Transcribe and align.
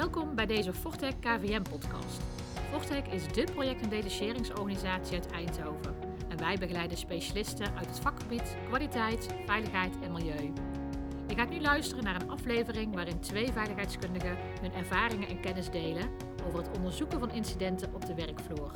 Welkom 0.00 0.34
bij 0.34 0.46
deze 0.46 0.72
Fortec 0.72 1.14
KVM-podcast. 1.20 2.20
Fortec 2.70 3.06
is 3.06 3.32
de 3.32 3.44
project- 3.54 3.82
en 3.82 3.88
detacheringsorganisatie 3.88 5.14
uit 5.14 5.30
Eindhoven. 5.30 5.96
En 6.28 6.38
wij 6.38 6.56
begeleiden 6.58 6.98
specialisten 6.98 7.76
uit 7.76 7.86
het 7.86 8.00
vakgebied 8.00 8.56
kwaliteit, 8.68 9.28
veiligheid 9.46 9.94
en 10.02 10.12
milieu. 10.12 10.52
Je 11.26 11.34
gaat 11.34 11.50
nu 11.50 11.60
luisteren 11.60 12.04
naar 12.04 12.20
een 12.20 12.30
aflevering 12.30 12.94
waarin 12.94 13.20
twee 13.20 13.52
veiligheidskundigen 13.52 14.36
hun 14.60 14.72
ervaringen 14.72 15.28
en 15.28 15.40
kennis 15.40 15.70
delen 15.70 16.10
over 16.46 16.58
het 16.58 16.76
onderzoeken 16.76 17.18
van 17.18 17.30
incidenten 17.30 17.94
op 17.94 18.06
de 18.06 18.14
werkvloer. 18.14 18.70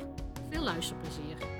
Veel 0.49 0.63
luisterplezier. 0.63 1.54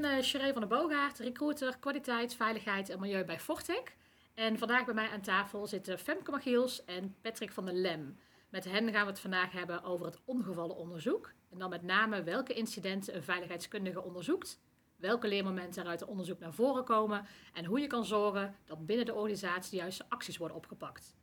Ben 0.00 0.16
uh, 0.16 0.22
Sheree 0.22 0.52
van 0.52 0.60
der 0.60 0.78
Boogaard, 0.78 1.18
recruiter 1.18 1.78
kwaliteit, 1.78 2.34
veiligheid 2.34 2.88
en 2.88 3.00
milieu 3.00 3.24
bij 3.24 3.40
Fortec. 3.40 3.96
En 4.34 4.58
vandaag 4.58 4.84
bij 4.84 4.94
mij 4.94 5.08
aan 5.08 5.20
tafel 5.20 5.66
zitten 5.66 5.98
Femke 5.98 6.30
Magiels 6.30 6.84
en 6.84 7.14
Patrick 7.20 7.52
van 7.52 7.64
der 7.64 7.74
Lem. 7.74 8.18
Met 8.48 8.64
hen 8.64 8.92
gaan 8.92 9.04
we 9.04 9.10
het 9.10 9.20
vandaag 9.20 9.52
hebben 9.52 9.82
over 9.82 10.06
het 10.06 10.18
ongevallenonderzoek. 10.24 11.32
En 11.50 11.58
dan 11.58 11.70
met 11.70 11.82
name 11.82 12.22
welke 12.22 12.52
incidenten 12.52 13.16
een 13.16 13.22
veiligheidskundige 13.22 14.02
onderzoekt, 14.02 14.60
welke 14.96 15.28
leermomenten 15.28 15.82
er 15.82 15.88
uit 15.88 16.00
het 16.00 16.08
onderzoek 16.08 16.38
naar 16.38 16.54
voren 16.54 16.84
komen 16.84 17.26
en 17.52 17.64
hoe 17.64 17.80
je 17.80 17.86
kan 17.86 18.04
zorgen 18.04 18.54
dat 18.64 18.86
binnen 18.86 19.06
de 19.06 19.14
organisatie 19.14 19.70
de 19.70 19.76
juiste 19.76 20.04
acties 20.08 20.36
worden 20.36 20.56
opgepakt. 20.56 21.16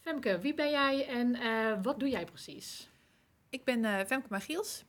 Femke, 0.00 0.38
wie 0.38 0.54
ben 0.54 0.70
jij 0.70 1.06
en 1.06 1.36
uh, 1.36 1.82
wat 1.82 2.00
doe 2.00 2.08
jij 2.08 2.24
precies? 2.24 2.90
Ik 3.48 3.64
ben 3.64 3.84
uh, 3.84 3.98
Femke 3.98 4.28
Magiels 4.30 4.84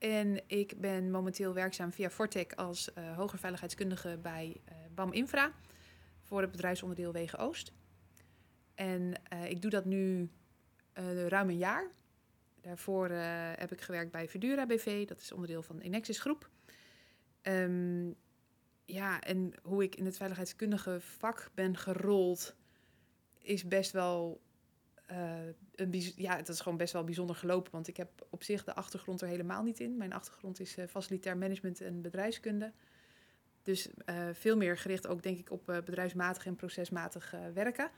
en 0.00 0.42
ik 0.46 0.80
ben 0.80 1.10
momenteel 1.10 1.54
werkzaam 1.54 1.92
via 1.92 2.10
Fortec 2.10 2.52
als 2.52 2.90
uh, 2.98 3.16
hoger 3.16 3.38
veiligheidskundige 3.38 4.18
bij 4.22 4.60
BAM 4.94 5.12
Infra 5.12 5.52
voor 6.20 6.40
het 6.40 6.50
bedrijfsonderdeel 6.50 7.12
Wegen 7.12 7.38
Oost. 7.38 7.72
En 8.74 9.14
ik 9.48 9.62
doe 9.62 9.70
dat 9.70 9.84
nu 9.84 10.30
ruim 11.28 11.48
een 11.48 11.56
jaar. 11.56 11.90
Daarvoor 12.60 13.08
heb 13.08 13.72
ik 13.72 13.80
gewerkt 13.80 14.10
bij 14.10 14.28
Verdura 14.28 14.66
BV, 14.66 15.06
dat 15.06 15.20
is 15.20 15.32
onderdeel 15.32 15.62
van 15.62 15.76
de 15.76 15.84
Inexis 15.84 16.20
Groep. 16.20 16.50
Um, 17.42 18.16
ja, 18.90 19.20
en 19.20 19.52
hoe 19.62 19.82
ik 19.82 19.94
in 19.94 20.04
het 20.04 20.16
veiligheidskundige 20.16 21.00
vak 21.00 21.50
ben 21.54 21.76
gerold, 21.76 22.54
is 23.38 23.68
best 23.68 23.92
wel. 23.92 24.40
Uh, 25.10 25.18
een, 25.74 26.12
ja, 26.16 26.36
het 26.36 26.48
is 26.48 26.60
gewoon 26.60 26.78
best 26.78 26.92
wel 26.92 27.04
bijzonder 27.04 27.36
gelopen. 27.36 27.72
Want 27.72 27.88
ik 27.88 27.96
heb 27.96 28.26
op 28.30 28.42
zich 28.42 28.64
de 28.64 28.74
achtergrond 28.74 29.20
er 29.20 29.28
helemaal 29.28 29.62
niet 29.62 29.80
in. 29.80 29.96
Mijn 29.96 30.12
achtergrond 30.12 30.60
is 30.60 30.78
uh, 30.78 30.84
facilitair 30.86 31.36
management 31.36 31.80
en 31.80 32.02
bedrijfskunde. 32.02 32.72
Dus 33.62 33.88
uh, 34.06 34.28
veel 34.32 34.56
meer 34.56 34.78
gericht 34.78 35.06
ook, 35.06 35.22
denk 35.22 35.38
ik, 35.38 35.50
op 35.50 35.64
bedrijfsmatig 35.66 36.46
en 36.46 36.56
procesmatig 36.56 37.34
werken. 37.54 37.90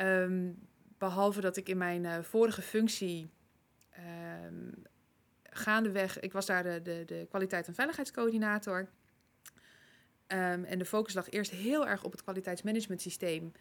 Um, 0.00 0.68
behalve 0.98 1.40
dat 1.40 1.56
ik 1.56 1.68
in 1.68 1.78
mijn 1.78 2.24
vorige 2.24 2.62
functie 2.62 3.30
um, 4.46 4.72
gaandeweg, 5.42 6.20
ik 6.20 6.32
was 6.32 6.46
daar 6.46 6.62
de, 6.62 6.82
de, 6.82 7.02
de 7.06 7.26
kwaliteit- 7.28 7.66
en 7.66 7.74
veiligheidscoördinator. 7.74 8.78
Um, 8.80 10.64
en 10.64 10.78
de 10.78 10.84
focus 10.84 11.14
lag 11.14 11.30
eerst 11.30 11.50
heel 11.50 11.86
erg 11.86 12.04
op 12.04 12.12
het 12.12 12.22
kwaliteitsmanagement 12.22 13.00
systeem. 13.00 13.52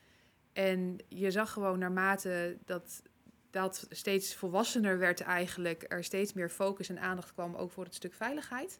En 0.57 0.97
je 1.07 1.31
zag 1.31 1.51
gewoon 1.51 1.79
naarmate 1.79 2.57
dat 2.65 3.01
dat 3.49 3.87
steeds 3.89 4.35
volwassener 4.35 4.97
werd 4.99 5.21
eigenlijk, 5.21 5.85
er 5.87 6.03
steeds 6.03 6.33
meer 6.33 6.49
focus 6.49 6.89
en 6.89 6.99
aandacht 6.99 7.33
kwam 7.33 7.55
ook 7.55 7.71
voor 7.71 7.83
het 7.83 7.95
stuk 7.95 8.13
veiligheid. 8.13 8.79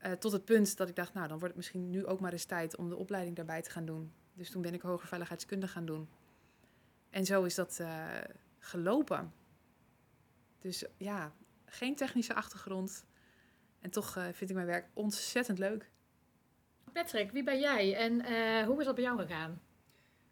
Uh, 0.00 0.12
tot 0.12 0.32
het 0.32 0.44
punt 0.44 0.76
dat 0.76 0.88
ik 0.88 0.96
dacht, 0.96 1.14
nou 1.14 1.28
dan 1.28 1.38
wordt 1.38 1.54
het 1.54 1.56
misschien 1.56 1.90
nu 1.90 2.06
ook 2.06 2.20
maar 2.20 2.32
eens 2.32 2.44
tijd 2.44 2.76
om 2.76 2.88
de 2.88 2.96
opleiding 2.96 3.36
daarbij 3.36 3.62
te 3.62 3.70
gaan 3.70 3.84
doen. 3.84 4.12
Dus 4.34 4.50
toen 4.50 4.62
ben 4.62 4.74
ik 4.74 4.80
hoger 4.80 5.08
veiligheidskunde 5.08 5.68
gaan 5.68 5.86
doen. 5.86 6.08
En 7.10 7.24
zo 7.24 7.42
is 7.44 7.54
dat 7.54 7.78
uh, 7.80 8.06
gelopen. 8.58 9.32
Dus 10.58 10.84
ja, 10.96 11.32
geen 11.64 11.94
technische 11.94 12.34
achtergrond. 12.34 13.04
En 13.80 13.90
toch 13.90 14.12
vind 14.12 14.50
ik 14.50 14.56
mijn 14.56 14.66
werk 14.66 14.88
ontzettend 14.92 15.58
leuk. 15.58 15.90
Patrick, 16.92 17.30
wie 17.30 17.42
ben 17.42 17.60
jij 17.60 17.96
en 17.96 18.64
hoe 18.64 18.78
is 18.78 18.84
dat 18.84 18.94
bij 18.94 19.04
jou 19.04 19.18
gegaan? 19.18 19.60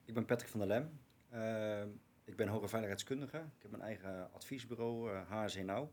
Ik 0.05 0.15
ben 0.15 0.25
Patrick 0.25 0.51
van 0.51 0.61
der 0.61 0.69
Lem. 0.69 0.99
Uh, 1.35 1.93
ik 2.25 2.37
ben 2.37 2.49
hoger 2.49 2.69
veiligheidskundige. 2.69 3.37
Ik 3.37 3.63
heb 3.63 3.71
mijn 3.71 3.83
eigen 3.83 4.33
adviesbureau, 4.33 5.11
HSC 5.11 5.63
Nou. 5.63 5.89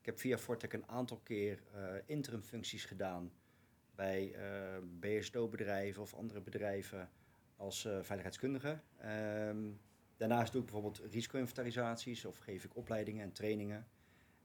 Ik 0.00 0.06
heb 0.06 0.18
via 0.18 0.38
Fortec 0.38 0.72
een 0.72 0.88
aantal 0.88 1.20
keer 1.22 1.62
interim 2.06 2.42
functies 2.42 2.84
gedaan 2.84 3.32
bij 3.94 4.36
BSO-bedrijven 5.00 6.02
of 6.02 6.14
andere 6.14 6.40
bedrijven 6.40 7.10
als 7.56 7.80
veiligheidskundige. 7.80 8.80
Ehm, 8.98 9.70
daarnaast 10.16 10.52
doe 10.52 10.60
ik 10.60 10.70
bijvoorbeeld 10.70 11.02
risico-inventarisaties 11.10 12.24
of 12.24 12.38
geef 12.38 12.64
ik 12.64 12.76
opleidingen 12.76 13.22
en 13.22 13.32
trainingen. 13.32 13.86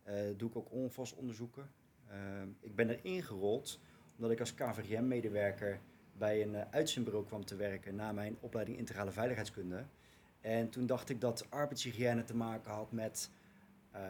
Uh, 0.08 0.14
doe 0.38 0.50
ik 0.50 0.56
ook 0.56 0.72
ongevalsonderzoeken. 0.72 1.72
Uh, 2.12 2.16
ik 2.60 2.76
ben 2.76 2.90
er 2.90 3.00
ingerold 3.02 3.80
omdat 4.16 4.32
ik 4.32 4.40
als 4.40 4.54
KVGM-medewerker 4.54 5.80
bij 6.20 6.42
een 6.42 6.54
uh, 6.54 6.62
uitzendbureau 6.72 7.26
kwam 7.26 7.46
te 7.46 7.56
werken 7.56 7.96
na 7.96 8.12
mijn 8.12 8.38
opleiding 8.40 8.78
integrale 8.78 9.12
veiligheidskunde. 9.12 9.84
En 10.42 10.70
toen 10.70 10.86
dacht 10.86 11.10
ik 11.10 11.22
dat 11.22 11.46
arbeidshygiëne 11.50 12.24
te 12.24 12.36
maken 12.36 12.72
had 12.72 12.92
met 12.92 13.30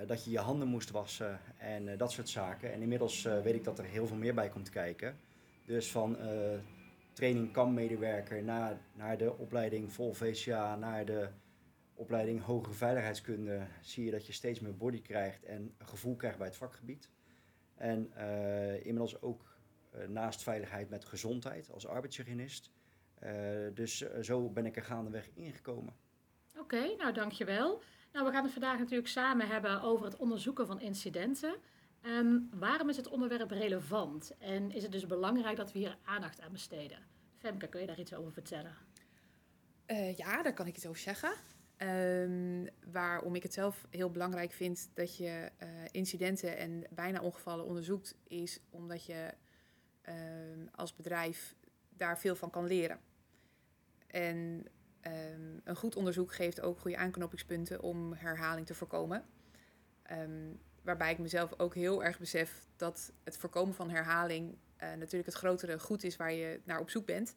dat 0.07 0.23
je 0.25 0.31
je 0.31 0.39
handen 0.39 0.67
moest 0.67 0.91
wassen 0.91 1.39
en 1.57 1.97
dat 1.97 2.11
soort 2.11 2.29
zaken. 2.29 2.73
En 2.73 2.81
inmiddels 2.81 3.21
weet 3.21 3.55
ik 3.55 3.63
dat 3.63 3.79
er 3.79 3.85
heel 3.85 4.07
veel 4.07 4.17
meer 4.17 4.33
bij 4.33 4.49
komt 4.49 4.69
kijken. 4.69 5.17
Dus 5.65 5.91
van 5.91 6.17
training 7.13 7.51
kan-medewerker 7.51 8.43
naar, 8.43 8.77
naar 8.93 9.17
de 9.17 9.37
opleiding 9.37 9.93
vol 9.93 10.13
VCA, 10.13 10.75
naar 10.75 11.05
de 11.05 11.27
opleiding 11.93 12.43
hogere 12.43 12.75
veiligheidskunde 12.75 13.67
zie 13.81 14.05
je 14.05 14.11
dat 14.11 14.27
je 14.27 14.33
steeds 14.33 14.59
meer 14.59 14.77
body 14.77 15.01
krijgt 15.01 15.43
en 15.43 15.73
een 15.77 15.87
gevoel 15.87 16.15
krijgt 16.15 16.37
bij 16.37 16.47
het 16.47 16.57
vakgebied. 16.57 17.09
En 17.75 18.11
inmiddels 18.83 19.21
ook 19.21 19.58
naast 20.07 20.43
veiligheid 20.43 20.89
met 20.89 21.05
gezondheid 21.05 21.71
als 21.71 21.87
arbeidshygiënist. 21.87 22.69
Uh, 23.23 23.29
dus 23.73 23.97
zo 24.21 24.49
ben 24.49 24.65
ik 24.65 24.75
er 24.75 24.83
gaandeweg 24.83 25.29
ingekomen. 25.33 25.93
Oké, 26.51 26.59
okay, 26.59 26.95
nou 26.97 27.13
dankjewel. 27.13 27.81
Nou, 28.11 28.25
we 28.25 28.31
gaan 28.31 28.43
het 28.43 28.51
vandaag 28.51 28.79
natuurlijk 28.79 29.07
samen 29.07 29.47
hebben 29.47 29.81
over 29.81 30.05
het 30.05 30.15
onderzoeken 30.15 30.67
van 30.67 30.81
incidenten. 30.81 31.55
Um, 32.01 32.49
waarom 32.53 32.89
is 32.89 32.97
het 32.97 33.07
onderwerp 33.07 33.51
relevant 33.51 34.35
en 34.37 34.71
is 34.71 34.83
het 34.83 34.91
dus 34.91 35.05
belangrijk 35.05 35.57
dat 35.57 35.71
we 35.71 35.79
hier 35.79 35.97
aandacht 36.03 36.41
aan 36.41 36.51
besteden? 36.51 36.97
Femke, 37.35 37.67
kun 37.67 37.81
je 37.81 37.87
daar 37.87 37.99
iets 37.99 38.13
over 38.13 38.31
vertellen? 38.31 38.73
ja, 40.15 40.43
daar 40.43 40.53
kan 40.53 40.67
ik 40.67 40.75
iets 40.75 40.87
over 40.87 41.01
zeggen. 41.01 41.31
Um, 41.77 42.67
waarom 42.91 43.35
ik 43.35 43.43
het 43.43 43.53
zelf 43.53 43.85
heel 43.89 44.11
belangrijk 44.11 44.51
vind 44.51 44.89
dat 44.93 45.17
je 45.17 45.51
uh, 45.63 45.69
incidenten 45.91 46.57
en 46.57 46.83
bijna 46.89 47.21
ongevallen 47.21 47.65
onderzoekt, 47.65 48.15
is 48.27 48.59
omdat 48.69 49.05
je 49.05 49.33
um, 50.09 50.69
als 50.71 50.95
bedrijf 50.95 51.55
daar 51.89 52.19
veel 52.19 52.35
van 52.35 52.49
kan 52.49 52.65
leren. 52.65 52.99
En 54.07 54.65
um, 55.01 55.61
een 55.63 55.75
goed 55.75 55.95
onderzoek 55.95 56.33
geeft 56.33 56.61
ook 56.61 56.79
goede 56.79 56.97
aanknopingspunten 56.97 57.81
om 57.81 58.13
herhaling 58.13 58.65
te 58.65 58.73
voorkomen. 58.73 59.25
waarbij 60.81 61.11
ik 61.11 61.17
mezelf 61.17 61.59
ook 61.59 61.75
heel 61.75 62.03
erg 62.03 62.19
besef 62.19 62.65
dat 62.75 63.11
het 63.23 63.37
voorkomen 63.37 63.75
van 63.75 63.89
herhaling 63.89 64.57
uh, 64.83 64.89
natuurlijk 64.89 65.25
het 65.25 65.33
grotere 65.33 65.79
goed 65.79 66.03
is 66.03 66.15
waar 66.15 66.33
je 66.33 66.61
naar 66.63 66.79
op 66.79 66.89
zoek 66.89 67.05
bent. 67.05 67.35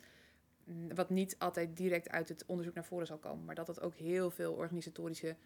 Mm, 0.64 0.94
wat 0.94 1.10
niet 1.10 1.38
altijd 1.38 1.76
direct 1.76 2.08
uit 2.08 2.28
het 2.28 2.46
onderzoek 2.46 2.74
naar 2.74 2.84
voren 2.84 3.06
zal 3.06 3.18
komen, 3.18 3.44
maar 3.44 3.54
dat 3.54 3.66
dat 3.66 3.80
ook 3.80 3.94
heel 3.94 4.30
veel 4.30 4.52
organisatorische 4.52 5.36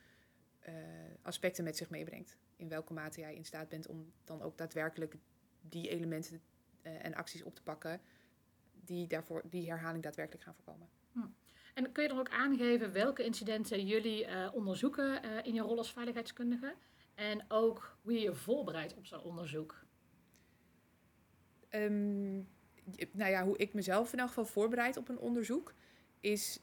uh, 0.68 0.74
aspecten 1.22 1.64
met 1.64 1.76
zich 1.76 1.90
meebrengt. 1.90 2.36
In 2.56 2.68
welke 2.68 2.92
mate 2.92 3.20
jij 3.20 3.34
in 3.34 3.44
staat 3.44 3.68
bent 3.68 3.86
om 3.86 4.12
dan 4.24 4.42
ook 4.42 4.58
daadwerkelijk 4.58 5.14
die 5.60 5.88
elementen 5.88 6.40
en 7.02 7.14
acties 7.14 7.42
op 7.42 7.54
te 7.54 7.62
pakken 7.62 8.00
die 8.84 9.06
daarvoor 9.06 9.42
die 9.50 9.68
herhaling 9.68 10.02
daadwerkelijk 10.02 10.44
gaan 10.44 10.54
voorkomen. 10.54 10.88
Hm. 11.12 11.20
En 11.74 11.92
kun 11.92 12.02
je 12.02 12.08
dan 12.08 12.18
ook 12.18 12.30
aangeven 12.30 12.92
welke 12.92 13.24
incidenten 13.24 13.86
jullie 13.86 14.26
uh, 14.26 14.48
onderzoeken 14.52 15.22
in 15.44 15.54
je 15.54 15.60
rol 15.60 15.78
als 15.78 15.92
veiligheidskundige 15.92 16.74
en 17.14 17.44
ook 17.48 17.96
hoe 18.02 18.12
je 18.12 18.20
je 18.20 18.34
voorbereidt 18.34 18.94
op 18.94 19.06
zo'n 19.06 19.22
onderzoek? 19.22 19.84
Um, 21.70 22.48
nou 23.12 23.30
ja, 23.30 23.44
hoe 23.44 23.56
ik 23.56 23.74
mezelf 23.74 24.12
in 24.12 24.18
elk 24.18 24.28
geval 24.28 24.44
voorbereid 24.44 24.96
op 24.96 25.08
een 25.08 25.18
onderzoek, 25.18 25.74
is 26.20 26.60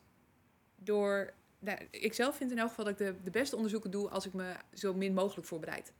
door. 0.76 1.34
Nou, 1.60 1.88
ik 1.92 2.14
zelf 2.14 2.36
vind 2.36 2.52
in 2.52 2.58
elk 2.58 2.70
geval 2.70 2.86
dat 2.86 3.00
ik 3.00 3.06
de, 3.08 3.24
de 3.24 3.32
beste 3.32 3.56
onderzoeken 3.56 3.92
doe 3.92 4.10
als 4.10 4.26
ik 4.26 4.34
me 4.34 4.56
zo 4.74 4.94
min 4.94 5.14
mogelijk 5.14 5.48
voorbereid. 5.48 5.94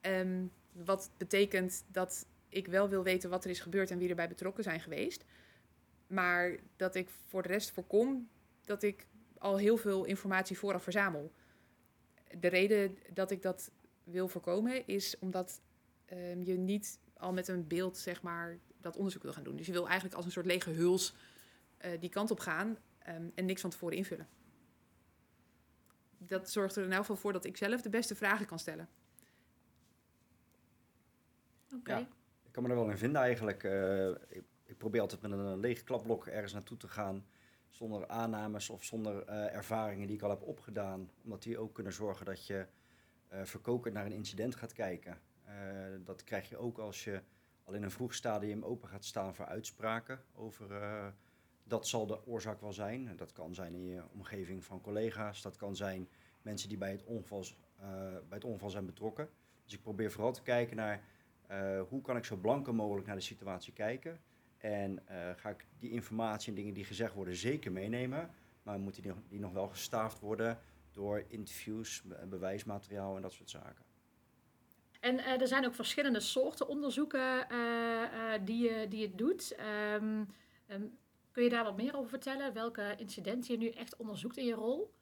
Um, 0.00 0.52
wat 0.72 1.10
betekent 1.16 1.84
dat 1.88 2.26
ik 2.48 2.66
wel 2.66 2.88
wil 2.88 3.02
weten 3.02 3.30
wat 3.30 3.44
er 3.44 3.50
is 3.50 3.60
gebeurd 3.60 3.90
en 3.90 3.98
wie 3.98 4.08
erbij 4.08 4.28
betrokken 4.28 4.64
zijn 4.64 4.80
geweest. 4.80 5.24
Maar 6.06 6.56
dat 6.76 6.94
ik 6.94 7.08
voor 7.26 7.42
de 7.42 7.48
rest 7.48 7.70
voorkom 7.70 8.28
dat 8.64 8.82
ik 8.82 9.06
al 9.38 9.56
heel 9.56 9.76
veel 9.76 10.04
informatie 10.04 10.58
vooraf 10.58 10.82
verzamel. 10.82 11.32
De 12.38 12.48
reden 12.48 12.98
dat 13.12 13.30
ik 13.30 13.42
dat 13.42 13.70
wil 14.04 14.28
voorkomen 14.28 14.86
is 14.86 15.18
omdat 15.18 15.60
um, 16.12 16.42
je 16.42 16.56
niet 16.56 16.98
al 17.16 17.32
met 17.32 17.48
een 17.48 17.66
beeld, 17.66 17.98
zeg 17.98 18.22
maar, 18.22 18.58
dat 18.80 18.96
onderzoek 18.96 19.22
wil 19.22 19.32
gaan 19.32 19.44
doen. 19.44 19.56
Dus 19.56 19.66
je 19.66 19.72
wil 19.72 19.86
eigenlijk 19.86 20.16
als 20.16 20.24
een 20.24 20.30
soort 20.30 20.46
lege 20.46 20.70
huls 20.70 21.14
eh, 21.76 22.00
die 22.00 22.10
kant 22.10 22.30
op 22.30 22.40
gaan 22.40 22.78
ehm, 22.98 23.28
en 23.34 23.44
niks 23.44 23.60
van 23.60 23.70
tevoren 23.70 23.96
invullen. 23.96 24.28
Dat 26.18 26.50
zorgt 26.50 26.76
er 26.76 26.84
in 26.84 26.92
elk 26.92 27.00
geval 27.00 27.16
voor 27.16 27.32
dat 27.32 27.44
ik 27.44 27.56
zelf 27.56 27.82
de 27.82 27.90
beste 27.90 28.14
vragen 28.14 28.46
kan 28.46 28.58
stellen. 28.58 28.88
Oké. 31.74 31.96
Ja. 31.96 32.08
Kan 32.58 32.66
me 32.66 32.72
er 32.72 32.80
wel 32.80 32.90
in 32.90 32.98
vinden 32.98 33.22
eigenlijk. 33.22 33.64
Eh, 33.64 34.08
ik, 34.08 34.44
ik 34.64 34.76
probeer 34.76 35.00
altijd 35.00 35.20
met 35.20 35.30
een 35.30 35.58
leeg 35.60 35.84
klapblok 35.84 36.26
ergens 36.26 36.52
naartoe 36.52 36.76
te 36.76 36.88
gaan. 36.88 37.26
Zonder 37.68 38.08
aannames 38.08 38.70
of 38.70 38.84
zonder 38.84 39.24
eh, 39.24 39.54
ervaringen 39.54 40.06
die 40.06 40.16
ik 40.16 40.22
al 40.22 40.30
heb 40.30 40.42
opgedaan. 40.42 41.10
Omdat 41.24 41.42
die 41.42 41.58
ook 41.58 41.74
kunnen 41.74 41.92
zorgen 41.92 42.26
dat 42.26 42.46
je 42.46 42.66
uh, 43.32 43.44
verkokerd 43.44 43.94
naar 43.94 44.06
een 44.06 44.12
incident 44.12 44.56
gaat 44.56 44.72
kijken. 44.72 45.18
Dat 46.04 46.24
krijg 46.24 46.48
je 46.48 46.56
ook 46.56 46.78
als 46.78 47.04
je 47.04 47.22
al 47.64 47.74
in 47.74 47.82
een 47.82 47.90
vroeg 47.90 48.14
stadium 48.14 48.62
open 48.62 48.88
gaat 48.88 49.04
staan 49.04 49.34
voor 49.34 49.46
uitspraken 49.46 50.20
over 50.34 50.66
dat 51.64 51.86
zal 51.86 52.06
de 52.06 52.26
oorzaak 52.26 52.60
wel 52.60 52.72
zijn. 52.72 53.16
Dat 53.16 53.32
kan 53.32 53.54
zijn 53.54 53.74
in 53.74 53.84
je 53.84 54.02
omgeving 54.12 54.64
van 54.64 54.80
collega's, 54.80 55.42
dat 55.42 55.56
kan 55.56 55.76
zijn 55.76 56.08
mensen 56.42 56.68
die 56.68 56.78
bij 56.78 56.90
het 56.90 57.04
ongeval, 57.04 57.44
bij 58.28 58.38
het 58.38 58.44
ongeval 58.44 58.70
zijn 58.70 58.86
betrokken. 58.86 59.28
Dus 59.64 59.74
ik 59.74 59.82
probeer 59.82 60.10
vooral 60.10 60.32
te 60.32 60.42
kijken 60.42 60.76
naar 60.76 61.02
eh, 61.48 61.80
hoe 61.88 62.00
kan 62.00 62.16
ik 62.16 62.24
zo 62.24 62.36
blanco 62.36 62.72
mogelijk 62.72 63.06
naar 63.06 63.16
de 63.16 63.22
situatie 63.22 63.72
kijken. 63.72 64.20
En 64.58 65.06
eh, 65.06 65.30
ga 65.36 65.48
ik 65.48 65.66
die 65.78 65.90
informatie 65.90 66.48
en 66.48 66.54
dingen 66.54 66.74
die 66.74 66.84
gezegd 66.84 67.14
worden 67.14 67.36
zeker 67.36 67.72
meenemen. 67.72 68.30
Maar 68.62 68.78
moeten 68.78 69.02
die, 69.02 69.10
nog- 69.10 69.20
die 69.28 69.40
nog 69.40 69.52
wel 69.52 69.68
gestaafd 69.68 70.20
worden 70.20 70.58
door 70.92 71.24
interviews, 71.28 72.02
be- 72.02 72.26
bewijsmateriaal 72.26 73.16
en 73.16 73.22
dat 73.22 73.32
soort 73.32 73.50
zaken. 73.50 73.84
En 75.00 75.18
eh, 75.18 75.40
er 75.40 75.46
zijn 75.48 75.66
ook 75.66 75.74
verschillende 75.74 76.20
soorten 76.20 76.68
onderzoeken 76.68 77.46
die, 78.44 78.62
je, 78.70 78.86
die 78.88 79.00
je 79.00 79.14
doet. 79.14 79.54
Ehm, 79.54 80.24
ehm, 80.66 80.82
kun 81.30 81.42
je 81.42 81.48
daar 81.48 81.64
wat 81.64 81.76
meer 81.76 81.96
over 81.96 82.08
vertellen? 82.10 82.52
Welke 82.54 82.94
incidenten 82.96 83.52
je 83.52 83.58
nu 83.58 83.68
echt 83.70 83.96
onderzoekt 83.96 84.36
in 84.36 84.44
je 84.44 84.54
rol? 84.54 84.94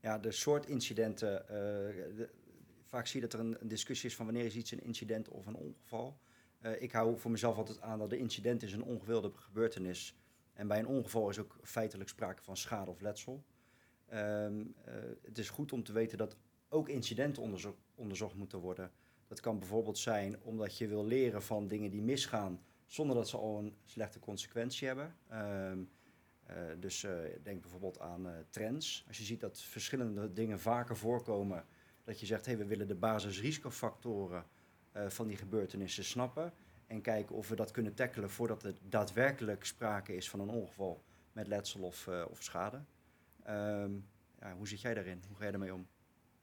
Ja, 0.00 0.18
de 0.18 0.30
soort 0.32 0.66
incidenten. 0.66 1.44
de- 1.48 2.30
vaak 2.92 3.06
zie 3.06 3.20
je 3.20 3.26
dat 3.28 3.40
er 3.40 3.46
een, 3.46 3.56
een 3.60 3.68
discussie 3.68 4.08
is 4.08 4.16
van 4.16 4.24
wanneer 4.24 4.44
is 4.44 4.56
iets 4.56 4.70
een 4.70 4.82
incident 4.82 5.28
of 5.28 5.46
een 5.46 5.54
ongeval. 5.54 6.18
Eh, 6.58 6.82
ik 6.82 6.92
hou 6.92 7.18
voor 7.18 7.30
mezelf 7.30 7.56
altijd 7.56 7.80
aan 7.80 7.98
dat 7.98 8.10
de 8.10 8.18
incident 8.18 8.62
is 8.62 8.72
een 8.72 8.82
ongewilde 8.82 9.32
gebeurtenis. 9.34 10.16
En 10.52 10.66
bij 10.66 10.78
een 10.78 10.86
ongeval 10.86 11.28
is 11.28 11.38
ook 11.38 11.58
feitelijk 11.62 12.08
sprake 12.08 12.42
van 12.42 12.56
schade 12.56 12.90
of 12.90 13.00
letsel. 13.00 13.44
Ehm, 14.06 14.64
eh, 14.84 14.94
het 15.22 15.38
is 15.38 15.50
goed 15.50 15.72
om 15.72 15.82
te 15.82 15.92
weten 15.92 16.18
dat 16.18 16.36
ook 16.68 16.88
incidenten 16.88 17.42
onderzo- 17.42 17.78
onderzocht 17.94 18.34
moeten 18.34 18.58
worden. 18.58 18.92
Dat 19.26 19.40
kan 19.40 19.58
bijvoorbeeld 19.58 19.98
zijn 19.98 20.42
omdat 20.42 20.78
je 20.78 20.86
wil 20.86 21.06
leren 21.06 21.42
van 21.42 21.68
dingen 21.68 21.90
die 21.90 22.02
misgaan 22.02 22.62
zonder 22.86 23.16
dat 23.16 23.28
ze 23.28 23.36
al 23.36 23.58
een 23.58 23.76
slechte 23.84 24.18
consequentie 24.18 24.86
hebben. 24.86 25.16
Ehm, 25.28 25.82
eh, 26.42 26.56
dus 26.78 27.06
denk 27.42 27.60
bijvoorbeeld 27.60 27.98
aan 27.98 28.46
trends. 28.50 29.04
Als 29.08 29.18
je 29.18 29.24
ziet 29.24 29.40
dat 29.40 29.62
verschillende 29.62 30.32
dingen 30.32 30.60
vaker 30.60 30.96
voorkomen, 30.96 31.66
dat 32.04 32.20
je 32.20 32.26
zegt, 32.26 32.46
hey, 32.46 32.56
we 32.56 32.66
willen 32.66 32.88
de 32.88 32.94
basisrisicofactoren 32.94 34.44
eh, 34.92 35.08
van 35.08 35.26
die 35.26 35.36
gebeurtenissen 35.36 36.04
snappen 36.04 36.52
en 36.86 37.00
kijken 37.00 37.36
of 37.36 37.48
we 37.48 37.56
dat 37.56 37.70
kunnen 37.70 37.94
tackelen 37.94 38.30
voordat 38.30 38.62
er 38.62 38.74
daadwerkelijk 38.88 39.64
sprake 39.64 40.16
is 40.16 40.30
van 40.30 40.40
een 40.40 40.48
ongeval 40.48 41.02
met 41.32 41.46
letsel 41.46 41.80
of, 41.80 42.06
eh, 42.06 42.24
of 42.30 42.42
schade. 42.42 42.82
Ehm, 43.42 43.92
ja, 44.40 44.54
hoe 44.56 44.68
zit 44.68 44.80
jij 44.80 44.94
daarin? 44.94 45.22
Hoe 45.28 45.36
ga 45.36 45.44
je 45.44 45.50
daarmee 45.50 45.74
om? 45.74 45.86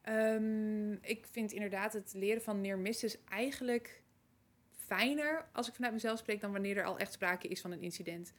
Ehm, 0.02 0.92
ik 0.92 1.26
vind 1.32 1.52
inderdaad 1.52 1.94
het 1.94 2.14
leren 2.14 2.42
van 2.42 2.62
near 2.62 2.78
misses 2.78 3.24
eigenlijk 3.24 4.04
fijner 4.72 5.50
als 5.52 5.68
ik 5.68 5.74
vanuit 5.74 5.94
mezelf 5.94 6.20
spreek 6.20 6.42
dan 6.42 6.52
wanneer 6.52 6.78
er 6.78 6.84
al 6.84 6.98
echt 6.98 7.14
sprake 7.14 7.48
is 7.48 7.62
van 7.62 7.72
een 7.72 7.82
incident. 7.82 8.34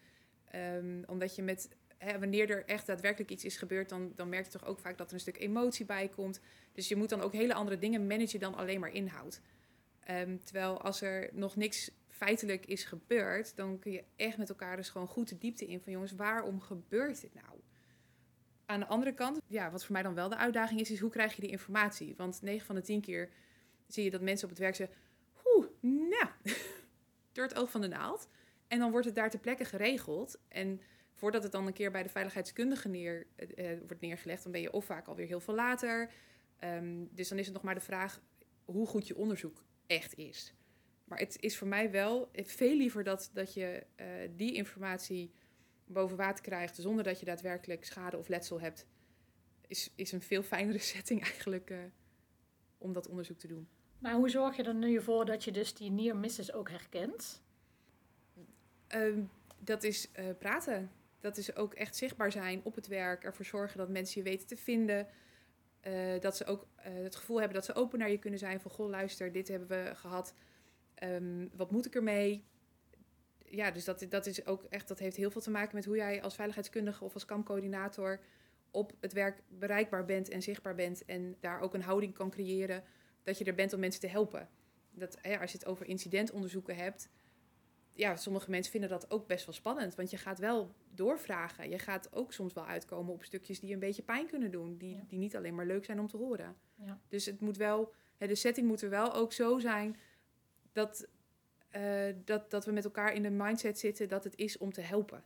Ehm, 0.45 1.03
omdat 1.07 1.37
je 1.37 1.43
met, 1.43 1.69
hè, 2.05 2.19
wanneer 2.19 2.50
er 2.50 2.64
echt 2.64 2.87
daadwerkelijk 2.87 3.31
iets 3.31 3.44
is 3.44 3.56
gebeurd, 3.56 3.88
dan, 3.88 4.12
dan 4.17 4.29
merk 4.29 4.44
je 4.44 4.50
toch 4.50 4.64
ook 4.64 4.79
vaak 4.79 4.99
dat 4.99 5.08
er 5.08 5.14
een 5.14 5.20
stuk 5.20 5.38
emotie 5.38 5.87
bij 5.87 6.08
komt. 6.08 6.41
Dus 6.73 6.88
je 6.88 6.97
moet 6.97 7.08
dan 7.08 7.20
ook 7.20 7.32
hele 7.32 7.55
andere 7.55 7.79
dingen 7.79 8.06
managen 8.06 8.41
dan 8.41 8.55
alleen 8.55 8.81
maar 8.81 8.93
inhoud. 8.93 9.41
Ehm, 10.00 10.37
terwijl 10.44 10.82
als 10.82 11.00
er 11.00 11.31
nog 11.32 11.56
niks 11.56 11.91
feitelijk 12.08 12.67
is 12.67 12.85
gebeurd, 12.85 13.56
dan 13.56 13.79
kun 13.79 13.93
je 13.93 14.05
echt 14.17 14.37
met 14.37 14.49
elkaar 14.49 14.76
dus 14.76 14.88
gewoon 14.88 15.06
goed 15.06 15.29
de 15.29 15.38
diepte 15.38 15.67
in 15.67 15.81
van 15.81 15.93
jongens, 15.93 16.12
waarom 16.12 16.61
gebeurt 16.61 17.20
dit 17.20 17.35
nou? 17.35 17.61
Aan 18.67 18.81
de 18.81 18.87
andere 18.87 19.14
kant, 19.14 19.41
ja, 19.47 19.70
wat 19.70 19.85
voor 19.85 19.93
mij 19.93 20.02
dan 20.02 20.14
wel 20.14 20.29
de 20.29 20.37
uitdaging 20.37 20.81
is, 20.81 20.91
is 20.91 21.00
hoe 21.00 21.11
krijg 21.11 21.35
je 21.35 21.41
die 21.41 21.50
informatie? 21.50 22.14
Want 22.17 22.43
9 22.43 22.67
van 22.67 22.75
de 22.75 22.82
10 22.82 23.00
keer 23.00 23.31
zie 23.87 24.05
je 24.05 24.11
dat 24.11 24.20
mensen 24.20 24.44
op 24.44 24.50
het 24.50 24.61
werk 24.62 24.75
zeggen, 24.75 24.97
oeh, 25.44 25.67
nou, 25.81 26.29
door 27.32 27.44
het 27.44 27.55
oog 27.55 27.70
van 27.70 27.81
de 27.81 27.88
naald. 27.88 28.29
En 28.69 28.79
dan 28.79 28.91
wordt 28.91 29.06
het 29.06 29.14
daar 29.14 29.31
ter 29.31 29.41
plekke 29.41 29.64
geregeld. 29.64 30.38
En 30.49 30.81
voordat 31.21 31.43
het 31.43 31.53
dan 31.53 31.67
een 31.67 31.73
keer 31.73 31.91
bij 31.91 32.03
de 32.03 32.09
veiligheidskundige 32.09 32.89
neer, 32.89 33.27
eh, 33.37 33.73
eh, 33.73 33.79
wordt 33.87 34.01
neergelegd, 34.01 34.43
dan 34.43 34.53
ben 34.53 34.61
je 34.61 34.73
of 34.73 34.85
vaak 34.85 35.07
alweer 35.07 35.27
heel 35.27 35.41
veel 35.41 35.55
later. 35.55 36.11
Ehm, 36.59 37.05
dus 37.11 37.29
dan 37.29 37.39
is 37.39 37.45
het 37.45 37.55
nog 37.55 37.63
maar 37.63 37.75
de 37.75 37.81
vraag 37.81 38.21
hoe 38.65 38.87
goed 38.87 39.07
je 39.07 39.17
onderzoek 39.17 39.65
echt 39.87 40.15
is. 40.15 40.55
Maar 41.05 41.19
het 41.19 41.37
is 41.41 41.59
voor 41.59 41.69
mij 41.69 41.91
wel 41.91 42.31
veel 42.33 42.77
liever 42.77 43.05
dat, 43.05 43.31
dat 43.33 43.55
je 43.55 43.87
eh, 43.97 44.07
die 44.37 44.55
informatie 44.55 45.33
boven 45.85 46.17
water 46.17 46.45
krijgt 46.45 46.77
zonder 46.77 47.05
dat 47.05 47.19
je 47.21 47.27
daadwerkelijk 47.27 47.85
schade 47.85 48.19
of 48.19 48.29
letsel 48.29 48.61
hebt. 48.61 48.87
Is, 49.67 49.93
is 49.95 50.13
een 50.13 50.23
veel 50.23 50.43
fijnere 50.43 50.79
setting 50.93 51.23
eigenlijk 51.23 51.71
eh, 51.71 51.79
om 52.79 52.93
dat 52.93 53.09
onderzoek 53.09 53.39
te 53.39 53.47
doen. 53.47 53.69
Maar 53.99 54.15
hoe 54.15 54.29
zorg 54.29 54.57
je 54.57 54.63
er 54.63 54.75
nu 54.75 55.01
voor 55.01 55.25
dat 55.25 55.45
je 55.45 55.51
dus 55.51 55.75
die 55.75 55.91
near 55.91 56.17
misses 56.17 56.53
ook 56.53 56.71
herkent? 56.71 57.43
Ehm, 58.87 59.23
dat 59.59 59.83
is 59.83 60.13
eh, 60.13 60.25
praten. 60.39 60.91
Dat 61.21 61.37
is 61.37 61.57
ook 61.57 61.75
echt 61.75 61.97
zichtbaar 61.97 62.33
zijn 62.33 62.61
op 62.65 62.75
het 62.75 62.87
werk. 62.87 63.25
Ervoor 63.25 63.45
zorgen 63.45 63.79
dat 63.79 63.89
mensen 63.89 64.23
je 64.23 64.29
weten 64.29 64.47
te 64.47 64.57
vinden. 64.57 65.09
Eh, 65.81 66.21
dat 66.21 66.37
ze 66.37 66.45
ook 66.45 66.67
eh, 66.77 66.93
het 66.95 67.17
gevoel 67.17 67.39
hebben 67.39 67.55
dat 67.55 67.65
ze 67.65 67.75
open 67.75 67.99
naar 67.99 68.11
je 68.11 68.19
kunnen 68.19 68.39
zijn. 68.39 68.61
Van, 68.61 68.71
goh, 68.71 68.89
luister, 68.89 69.33
dit 69.33 69.49
hebben 69.49 69.69
we 69.69 69.95
gehad. 69.95 70.35
Ehm, 70.95 71.47
wat 71.53 71.71
moet 71.71 71.87
ik 71.87 71.95
ermee? 71.95 72.45
Ja, 73.45 73.71
dus 73.71 73.85
dat, 73.85 74.07
dat 74.09 74.27
is 74.27 74.47
ook 74.47 74.65
echt, 74.65 74.89
dat 74.89 74.99
heeft 74.99 75.17
heel 75.17 75.31
veel 75.31 75.41
te 75.41 75.51
maken 75.51 75.77
met 75.77 75.85
hoe 75.85 75.97
jij 75.97 76.23
als 76.23 76.35
veiligheidskundige 76.35 77.05
of 77.05 77.15
als 77.15 77.25
kampcoördinator 77.25 78.21
op 78.71 78.93
het 79.00 79.12
werk 79.12 79.43
bereikbaar 79.49 80.05
bent 80.05 80.29
en 80.29 80.43
zichtbaar 80.43 80.75
bent. 80.75 81.05
En 81.05 81.37
daar 81.41 81.61
ook 81.61 81.75
een 81.75 81.83
houding 81.83 82.15
kan 82.15 82.31
creëren 82.31 82.85
dat 83.23 83.39
je 83.39 83.45
er 83.45 83.55
bent 83.55 83.73
om 83.73 83.81
mensen 83.81 84.00
te 84.00 84.07
helpen. 84.07 84.49
Dat, 84.91 85.23
als 85.41 85.53
je 85.53 85.59
het 85.59 85.67
over 85.67 85.87
incidentonderzoeken 85.87 86.77
hebt, 86.77 87.09
ja, 87.92 88.16
sommige 88.16 88.50
mensen 88.50 88.73
vinden 88.73 88.90
dat 88.90 89.11
ook 89.11 89.26
best 89.26 89.47
wel 89.47 89.54
spannend. 89.54 89.94
Want 89.94 90.11
je 90.11 90.16
gaat 90.16 90.38
wel 90.38 90.75
doorvragen. 90.94 91.68
Je 91.70 91.78
gaat 91.78 92.12
ook 92.12 92.32
soms 92.32 92.52
wel 92.52 92.66
uitkomen 92.66 93.12
op 93.12 93.25
stukjes 93.25 93.61
die 93.61 93.73
een 93.73 93.78
beetje 93.78 94.02
pijn 94.02 94.26
kunnen 94.26 94.50
doen. 94.50 94.76
Die, 94.76 94.94
Ja. 94.97 95.04
die 95.09 95.18
niet 95.18 95.37
alleen 95.37 95.54
maar 95.54 95.66
leuk 95.66 95.85
zijn 95.85 96.00
om 96.00 96.09
te 96.09 96.16
horen. 96.16 96.56
Ja. 96.75 97.00
Dus 97.09 97.26
het 97.26 97.40
moet 97.40 97.56
wel, 97.56 97.92
hè, 98.16 98.26
de 98.26 98.35
setting 98.35 98.66
moet 98.66 98.82
er 98.82 98.90
wel 98.90 99.14
ook 99.14 99.32
zo 99.32 99.59
zijn 99.59 99.97
dat, 100.73 101.09
eh, 101.68 102.14
dat, 102.25 102.50
dat 102.50 102.64
we 102.64 102.73
met 102.73 102.85
elkaar 102.85 103.12
in 103.12 103.23
de 103.23 103.30
mindset 103.30 103.78
zitten 103.78 104.09
dat 104.09 104.25
het 104.25 104.37
is 104.37 104.59
om 104.59 104.73
te 104.73 104.80
helpen. 104.80 105.25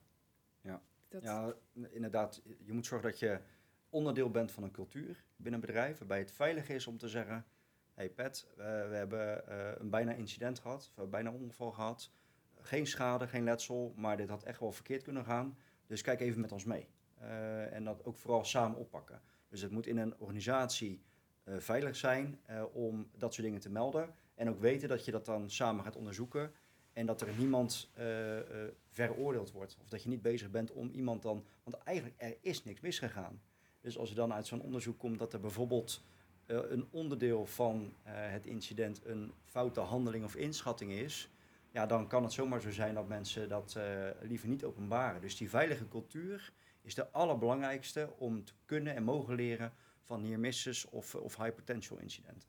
Ja. 0.61 0.83
Dat, 1.09 1.23
Ja, 1.23 1.55
inderdaad. 1.91 2.43
Je 2.65 2.73
moet 2.73 2.87
zorgen 2.87 3.11
dat 3.11 3.19
je 3.19 3.41
onderdeel 3.91 4.31
bent 4.31 4.53
van 4.53 4.63
een 4.63 4.71
cultuur 4.71 5.25
binnen 5.37 5.61
een 5.61 5.67
bedrijf. 5.67 5.99
Waarbij 5.99 6.19
het 6.19 6.33
veilig 6.33 6.69
is 6.69 6.87
om 6.87 6.99
te 6.99 7.09
zeggen... 7.09 7.45
hey 7.95 8.11
Pet, 8.11 8.47
eh, 8.51 8.57
we 8.57 8.95
hebben 8.95 9.49
eh, 9.49 9.73
een 9.79 9.91
bijna 9.91 10.13
incident 10.13 10.59
gehad. 10.59 10.91
Of 10.97 11.05
een 11.05 11.11
bijna 11.11 11.31
ongeval 11.33 11.73
gehad. 11.73 12.11
Geen 12.65 12.87
schade, 12.87 13.27
geen 13.27 13.45
letsel. 13.45 13.93
Maar 13.97 14.17
dit 14.17 14.29
had 14.29 14.43
echt 14.43 14.61
wel 14.61 14.73
verkeerd 14.73 15.03
kunnen 15.03 15.25
gaan. 15.25 15.57
Dus 15.87 16.03
kijk 16.03 16.21
even 16.21 16.41
met 16.41 16.53
ons 16.53 16.65
mee. 16.65 16.89
Eh, 17.21 17.73
en 17.73 17.85
dat 17.85 18.05
ook 18.05 18.17
vooral 18.17 18.45
samen 18.45 18.79
oppakken. 18.79 19.21
Dus 19.49 19.61
het 19.61 19.71
moet 19.71 19.87
in 19.87 19.97
een 19.97 20.19
organisatie 20.19 21.03
eh, 21.45 21.55
veilig 21.59 21.97
zijn 21.97 22.41
eh, 22.45 22.63
om 22.73 23.09
dat 23.17 23.35
soort 23.35 23.47
dingen 23.47 23.61
te 23.61 23.71
melden. 23.71 24.15
En 24.35 24.49
ook 24.49 24.61
weten 24.61 24.89
dat 24.89 25.05
je 25.05 25.11
dat 25.11 25.25
dan 25.25 25.51
samen 25.51 25.85
gaat 25.85 25.97
onderzoeken. 25.97 26.53
En 26.93 27.07
dat 27.07 27.21
er 27.21 27.29
niemand 27.39 27.91
veroordeeld 28.91 29.53
wordt. 29.53 29.77
Of 29.83 29.89
dat 29.89 30.03
je 30.03 30.09
niet 30.09 30.23
bezig 30.23 30.51
bent 30.51 30.73
om 30.73 30.91
iemand 30.91 31.23
dan. 31.23 31.45
Want 31.63 31.77
eigenlijk 31.77 32.23
er 32.23 32.37
is 32.41 32.65
niks 32.65 32.81
misgegaan. 32.81 33.43
Dus 33.81 33.99
als 33.99 34.11
er 34.11 34.17
dan 34.17 34.33
uit 34.33 34.47
zo'n 34.47 34.61
onderzoek 34.61 34.99
komt 34.99 35.19
dat 35.19 35.33
er 35.33 35.41
bijvoorbeeld 35.41 36.05
een 36.47 36.87
onderdeel 36.91 37.47
van 37.47 37.95
het 38.03 38.47
incident 38.47 39.05
een 39.05 39.33
foute 39.45 39.81
handeling 39.81 40.25
of 40.25 40.35
inschatting 40.37 40.93
is. 40.93 41.34
Ja, 41.75 41.87
dan 41.87 42.09
kan 42.09 42.23
het 42.23 42.33
zomaar 42.33 42.61
zo 42.61 42.71
zijn 42.71 42.95
dat 42.95 43.09
mensen 43.09 43.49
dat 43.49 43.75
eh, 43.77 44.09
liever 44.21 44.49
niet 44.49 44.65
openbaren. 44.65 45.21
Dus 45.21 45.37
die 45.37 45.51
veilige 45.51 45.89
cultuur 45.89 46.53
is 46.83 46.95
de 46.95 47.11
allerbelangrijkste 47.11 48.13
om 48.19 48.45
te 48.45 48.53
kunnen 48.65 48.95
en 48.95 49.03
mogen 49.03 49.35
leren 49.35 49.73
van 50.03 50.23
near 50.23 50.39
misses 50.39 50.89
of, 50.89 51.15
of 51.15 51.37
high 51.37 51.55
potential 51.55 51.99
incidenten. 51.99 52.49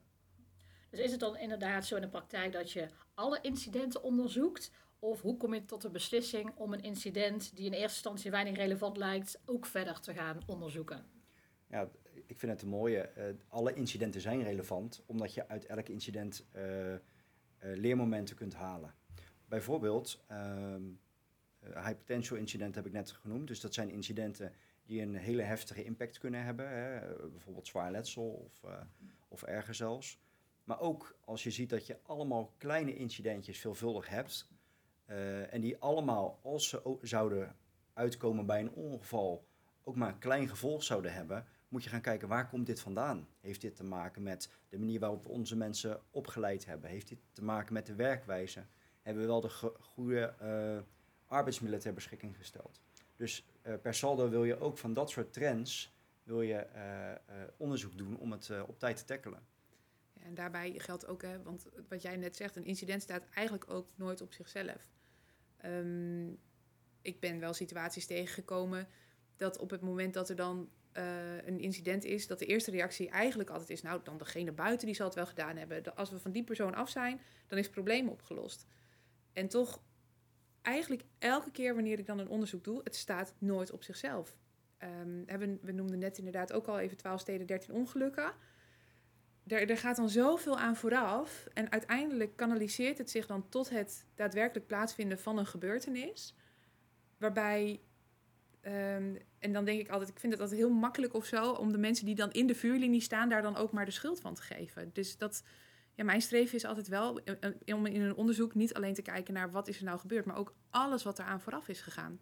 Dus 0.90 1.00
is 1.00 1.10
het 1.10 1.20
dan 1.20 1.36
inderdaad 1.36 1.86
zo 1.86 1.94
in 1.96 2.00
de 2.02 2.08
praktijk 2.08 2.52
dat 2.52 2.72
je 2.72 2.88
alle 3.14 3.38
incidenten 3.40 4.02
onderzoekt? 4.02 4.70
Of 4.98 5.20
hoe 5.20 5.36
kom 5.36 5.54
je 5.54 5.64
tot 5.64 5.82
de 5.82 5.90
beslissing 5.90 6.52
om 6.56 6.72
een 6.72 6.82
incident 6.82 7.56
die 7.56 7.66
in 7.66 7.72
eerste 7.72 7.86
instantie 7.86 8.30
weinig 8.30 8.56
relevant 8.56 8.96
lijkt, 8.96 9.40
ook 9.44 9.66
verder 9.66 10.00
te 10.00 10.14
gaan 10.14 10.40
onderzoeken? 10.46 11.04
Ja, 11.68 11.90
ik 12.26 12.38
vind 12.38 12.52
het 12.52 12.62
een 12.62 12.68
mooie. 12.68 13.00
eh, 13.00 13.34
alle 13.48 13.74
incidenten 13.74 14.20
zijn 14.20 14.42
relevant, 14.42 15.02
omdat 15.06 15.34
je 15.34 15.48
uit 15.48 15.66
elk 15.66 15.88
incident 15.88 16.46
eh, 16.52 16.94
leermomenten 17.58 18.36
kunt 18.36 18.54
halen. 18.54 18.94
Bijvoorbeeld, 19.46 20.24
ehm 20.26 20.82
uh, 21.68 21.84
high 21.86 21.98
potential 21.98 22.38
incident 22.38 22.74
heb 22.74 22.86
ik 22.86 22.92
net 22.92 23.10
genoemd. 23.10 23.48
Dus 23.48 23.60
dat 23.60 23.74
zijn 23.74 23.90
incidenten 23.90 24.52
die 24.84 25.02
een 25.02 25.14
hele 25.14 25.42
heftige 25.42 25.84
impact 25.84 26.18
kunnen 26.18 26.44
hebben. 26.44 26.68
Hè? 26.68 27.00
Bijvoorbeeld 27.30 27.66
zwaar 27.66 27.90
letsel 27.90 28.24
of, 28.24 28.70
uh, 28.70 28.80
of 29.28 29.42
erger 29.42 29.74
zelfs. 29.74 30.20
Maar 30.64 30.80
ook 30.80 31.18
als 31.24 31.42
je 31.42 31.50
ziet 31.50 31.70
dat 31.70 31.86
je 31.86 31.98
allemaal 32.02 32.54
kleine 32.58 32.96
incidentjes 32.96 33.58
veelvuldig 33.58 34.08
hebt. 34.08 34.48
Uh, 35.06 35.52
en 35.52 35.60
die 35.60 35.78
allemaal, 35.78 36.38
als 36.42 36.68
ze 36.68 36.98
zouden 37.02 37.56
uitkomen 37.92 38.46
bij 38.46 38.60
een 38.60 38.72
ongeval, 38.72 39.46
ook 39.82 39.96
maar 39.96 40.08
een 40.08 40.18
klein 40.18 40.48
gevolg 40.48 40.82
zouden 40.82 41.12
hebben, 41.12 41.46
moet 41.68 41.84
je 41.84 41.90
gaan 41.90 42.00
kijken 42.00 42.28
waar 42.28 42.48
komt 42.48 42.66
dit 42.66 42.80
vandaan? 42.80 43.28
Heeft 43.40 43.60
dit 43.60 43.76
te 43.76 43.84
maken 43.84 44.22
met 44.22 44.50
de 44.68 44.78
manier 44.78 45.00
waarop 45.00 45.22
we 45.22 45.28
onze 45.28 45.56
mensen 45.56 46.00
opgeleid 46.10 46.66
hebben? 46.66 46.90
Heeft 46.90 47.08
dit 47.08 47.18
te 47.32 47.44
maken 47.44 47.72
met 47.72 47.86
de 47.86 47.94
werkwijze? 47.94 48.64
Hebben 49.06 49.22
we 49.22 49.30
wel 49.30 49.40
de 49.40 49.72
goede 49.80 50.34
uh, 50.42 50.78
arbeidsmiddelen 51.26 51.84
ter 51.84 51.94
beschikking 51.94 52.36
gesteld? 52.36 52.80
Dus 53.16 53.46
uh, 53.66 53.74
per 53.82 53.94
saldo 53.94 54.28
wil 54.28 54.44
je 54.44 54.60
ook 54.60 54.78
van 54.78 54.92
dat 54.92 55.10
soort 55.10 55.32
trends 55.32 55.94
wil 56.22 56.40
je, 56.40 56.66
uh, 56.74 57.42
onderzoek 57.56 57.98
doen 57.98 58.18
om 58.18 58.32
het 58.32 58.50
op 58.66 58.78
tijd 58.78 58.96
te 58.96 59.04
tackelen. 59.04 59.46
En 60.22 60.34
daarbij 60.34 60.74
geldt 60.76 61.06
ook, 61.06 61.22
hè, 61.22 61.42
want 61.42 61.66
wat 61.88 62.02
jij 62.02 62.16
net 62.16 62.36
zegt, 62.36 62.56
een 62.56 62.64
incident 62.64 63.02
staat 63.02 63.26
eigenlijk 63.34 63.70
ook 63.70 63.88
nooit 63.94 64.20
op 64.20 64.32
zichzelf. 64.32 64.88
Um, 65.64 66.38
ik 67.02 67.20
ben 67.20 67.40
wel 67.40 67.54
situaties 67.54 68.06
tegengekomen 68.06 68.88
dat 69.36 69.58
op 69.58 69.70
het 69.70 69.80
moment 69.80 70.14
dat 70.14 70.28
er 70.28 70.36
dan 70.36 70.70
een 71.44 71.60
incident 71.60 72.04
is, 72.04 72.26
dat 72.26 72.38
de 72.38 72.46
eerste 72.46 72.70
reactie 72.70 73.08
eigenlijk 73.10 73.50
altijd 73.50 73.70
is, 73.70 73.82
nou, 73.82 74.00
dan 74.02 74.18
degene 74.18 74.52
buiten 74.52 74.86
die 74.86 74.96
zal 74.96 75.06
het 75.06 75.14
wel 75.14 75.26
gedaan 75.26 75.56
hebben. 75.56 75.96
Als 75.96 76.10
we 76.10 76.18
van 76.18 76.32
die 76.32 76.44
persoon 76.44 76.74
af 76.74 76.90
zijn, 76.90 77.20
dan 77.46 77.58
is 77.58 77.64
het 77.64 77.74
probleem 77.74 78.08
opgelost. 78.08 78.66
En 79.36 79.48
toch, 79.48 79.82
eigenlijk 80.62 81.04
elke 81.18 81.50
keer 81.50 81.74
wanneer 81.74 81.98
ik 81.98 82.06
dan 82.06 82.18
een 82.18 82.28
onderzoek 82.28 82.64
doe, 82.64 82.80
het 82.84 82.96
staat 82.96 83.34
nooit 83.38 83.70
op 83.70 83.82
zichzelf. 83.82 84.36
Um, 84.78 85.24
we, 85.24 85.58
we 85.62 85.72
noemden 85.72 85.98
net 85.98 86.18
inderdaad 86.18 86.52
ook 86.52 86.66
al 86.66 86.78
even 86.78 86.96
12 86.96 87.20
steden, 87.20 87.46
13 87.46 87.74
ongelukken. 87.74 88.32
Er, 89.46 89.78
gaat 89.78 89.96
dan 89.96 90.08
zoveel 90.08 90.58
aan 90.58 90.76
vooraf. 90.76 91.46
En 91.52 91.70
uiteindelijk 91.70 92.36
kanaliseert 92.36 92.98
het 92.98 93.10
zich 93.10 93.26
dan 93.26 93.48
tot 93.48 93.70
het 93.70 94.06
daadwerkelijk 94.14 94.66
plaatsvinden 94.66 95.18
van 95.18 95.38
een 95.38 95.46
gebeurtenis. 95.46 96.34
Waarbij 97.18 97.80
Um, 98.62 99.18
en 99.38 99.52
dan 99.52 99.64
denk 99.64 99.80
ik 99.80 99.88
altijd, 99.88 100.10
ik 100.10 100.18
vind 100.18 100.32
het 100.32 100.42
altijd 100.42 100.60
heel 100.60 100.70
makkelijk 100.70 101.14
of 101.14 101.24
zo 101.24 101.52
om 101.52 101.72
de 101.72 101.78
mensen 101.78 102.06
die 102.06 102.14
dan 102.14 102.32
in 102.32 102.46
de 102.46 102.54
vuurlinie 102.54 103.00
staan, 103.00 103.28
daar 103.28 103.42
dan 103.42 103.56
ook 103.56 103.72
maar 103.72 103.84
de 103.84 103.90
schuld 103.90 104.20
van 104.20 104.34
te 104.34 104.42
geven. 104.42 104.90
Dus 104.92 105.18
dat, 105.18 105.42
ja, 105.96 106.04
mijn 106.04 106.22
streven 106.22 106.54
is 106.56 106.64
altijd 106.64 106.88
wel 106.88 107.20
om 107.66 107.86
in 107.86 108.00
een 108.00 108.14
onderzoek 108.14 108.54
niet 108.54 108.74
alleen 108.74 108.94
te 108.94 109.02
kijken 109.02 109.34
naar 109.34 109.50
wat 109.50 109.68
is 109.68 109.78
er 109.78 109.84
nou 109.84 109.98
gebeurd, 109.98 110.24
maar 110.24 110.36
ook 110.36 110.54
alles 110.70 111.02
wat 111.02 111.18
eraan 111.18 111.40
vooraf 111.40 111.68
is 111.68 111.80
gegaan. 111.80 112.20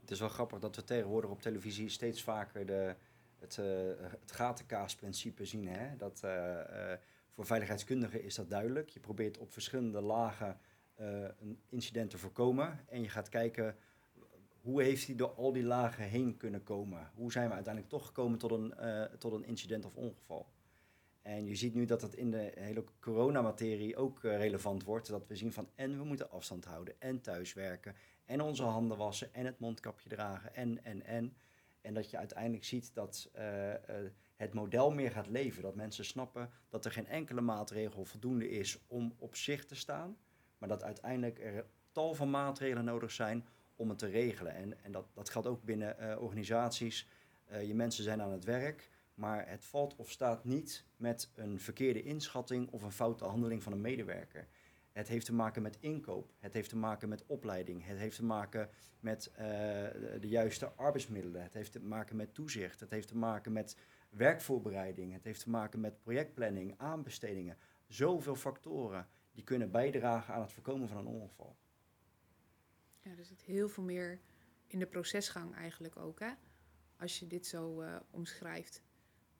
Het 0.00 0.10
is 0.10 0.20
wel 0.20 0.28
grappig 0.28 0.58
dat 0.58 0.76
we 0.76 0.84
tegenwoordig 0.84 1.30
op 1.30 1.42
televisie 1.42 1.88
steeds 1.88 2.22
vaker 2.22 2.66
de, 2.66 2.96
het, 3.38 3.56
uh, 3.60 3.66
het 4.20 4.32
gatenkaasprincipe 4.32 5.44
zien. 5.44 5.68
Hè? 5.68 5.96
Dat, 5.96 6.20
voor 7.34 7.46
veiligheidskundigen 7.46 8.22
is 8.22 8.34
dat 8.34 8.50
duidelijk. 8.50 8.88
Je 8.88 9.00
probeert 9.00 9.38
op 9.38 9.52
verschillende 9.52 10.00
lagen 10.00 10.58
een 11.40 11.60
incident 11.68 12.10
te 12.10 12.18
voorkomen 12.18 12.80
en 12.88 13.02
je 13.02 13.08
gaat 13.08 13.28
kijken 13.28 13.76
hoe 14.60 14.82
heeft 14.82 15.06
hij 15.06 15.14
door 15.14 15.34
al 15.34 15.52
die 15.52 15.64
lagen 15.64 16.04
heen 16.04 16.36
kunnen 16.36 16.62
komen? 16.62 17.10
Hoe 17.14 17.32
zijn 17.32 17.48
we 17.48 17.54
uiteindelijk 17.54 17.92
toch 17.92 18.06
gekomen 18.06 18.38
tot 18.38 18.50
een, 18.50 18.74
tot 19.18 19.32
een 19.32 19.44
incident 19.44 19.84
of 19.84 19.94
ongeval? 19.94 20.46
En 21.22 21.46
je 21.46 21.54
ziet 21.54 21.74
nu 21.74 21.84
dat 21.84 22.02
het 22.02 22.14
in 22.14 22.30
de 22.30 22.52
hele 22.54 22.84
coronamaterie 23.00 23.96
ook 23.96 24.22
uh, 24.22 24.36
relevant 24.36 24.84
wordt. 24.84 25.08
Dat 25.08 25.26
we 25.26 25.36
zien 25.36 25.52
van 25.52 25.68
en 25.74 25.98
we 25.98 26.04
moeten 26.04 26.30
afstand 26.30 26.64
houden 26.64 26.94
en 26.98 27.20
thuiswerken 27.20 27.94
en 28.24 28.40
onze 28.40 28.62
handen 28.62 28.96
wassen 28.96 29.34
en 29.34 29.46
het 29.46 29.58
mondkapje 29.58 30.08
dragen 30.08 30.54
en, 30.54 30.84
en, 30.84 31.04
en. 31.04 31.36
En 31.80 31.94
dat 31.94 32.10
je 32.10 32.16
uiteindelijk 32.16 32.64
ziet 32.64 32.94
dat 32.94 33.30
uh, 33.36 33.42
het 34.36 34.54
model 34.54 34.90
meer 34.90 35.10
gaat 35.10 35.26
leven. 35.26 35.62
Dat 35.62 35.74
mensen 35.74 36.04
snappen 36.04 36.50
dat 36.68 36.84
er 36.84 36.92
geen 36.92 37.06
enkele 37.06 37.40
maatregel 37.40 38.04
voldoende 38.04 38.50
is 38.50 38.78
om 38.86 39.14
op 39.18 39.36
zich 39.36 39.64
te 39.66 39.74
staan. 39.74 40.16
Maar 40.58 40.68
dat 40.68 40.82
uiteindelijk 40.82 41.38
er 41.38 41.66
tal 41.92 42.14
van 42.14 42.30
maatregelen 42.30 42.84
nodig 42.84 43.10
zijn 43.10 43.46
om 43.76 43.88
het 43.88 43.98
te 43.98 44.06
regelen. 44.06 44.54
En, 44.54 44.84
en 44.84 44.92
dat, 44.92 45.06
dat 45.14 45.30
geldt 45.30 45.46
ook 45.46 45.62
binnen 45.62 46.20
organisaties. 46.20 47.06
Je 47.66 47.74
mensen 47.74 48.04
zijn 48.04 48.22
aan 48.22 48.32
het 48.32 48.44
werk, 48.44 48.90
maar 49.14 49.48
het 49.48 49.64
valt 49.64 49.96
of 49.96 50.10
staat 50.10 50.44
niet 50.44 50.84
met 50.96 51.30
een 51.34 51.60
verkeerde 51.60 52.02
inschatting 52.02 52.70
of 52.70 52.82
een 52.82 52.92
foute 52.92 53.24
handeling 53.24 53.62
van 53.62 53.72
een 53.72 53.80
medewerker. 53.80 54.48
Het 54.92 55.08
heeft 55.08 55.26
te 55.26 55.34
maken 55.34 55.62
met 55.62 55.78
inkoop, 55.80 56.32
het 56.38 56.52
heeft 56.52 56.68
te 56.68 56.76
maken 56.76 57.08
met 57.08 57.26
opleiding, 57.26 57.86
het 57.86 57.98
heeft 57.98 58.16
te 58.16 58.24
maken 58.24 58.70
met 59.00 59.30
uh, 59.32 59.38
de, 60.20 60.28
juiste 60.28 60.72
arbeidsmiddelen, 60.72 61.42
het 61.42 61.54
heeft 61.54 61.72
te 61.72 61.80
maken 61.80 62.16
met 62.16 62.34
toezicht, 62.34 62.80
het 62.80 62.90
heeft 62.90 63.08
te 63.08 63.16
maken 63.16 63.52
met 63.52 63.76
werkvoorbereiding, 64.10 65.12
het 65.12 65.24
heeft 65.24 65.40
te 65.42 65.50
maken 65.50 65.80
met 65.80 66.02
projectplanning, 66.02 66.74
aanbestedingen. 66.76 67.58
Zoveel 67.86 68.34
factoren 68.34 69.08
die 69.32 69.44
kunnen 69.44 69.70
bijdragen 69.70 70.34
aan 70.34 70.40
het 70.40 70.52
voorkomen 70.52 70.88
van 70.88 70.96
een 70.96 71.06
ongeval. 71.06 71.56
Ja, 73.00 73.10
er 73.10 73.24
zit 73.24 73.42
heel 73.42 73.68
veel 73.68 73.84
meer 73.84 74.20
in 74.66 74.78
de 74.78 74.86
procesgang 74.86 75.54
eigenlijk 75.54 75.96
ook, 75.96 76.20
hè? 76.20 76.30
Als 76.96 77.18
je 77.18 77.26
dit 77.26 77.46
zo 77.46 77.82
uh, 77.82 77.96
omschrijft. 78.10 78.82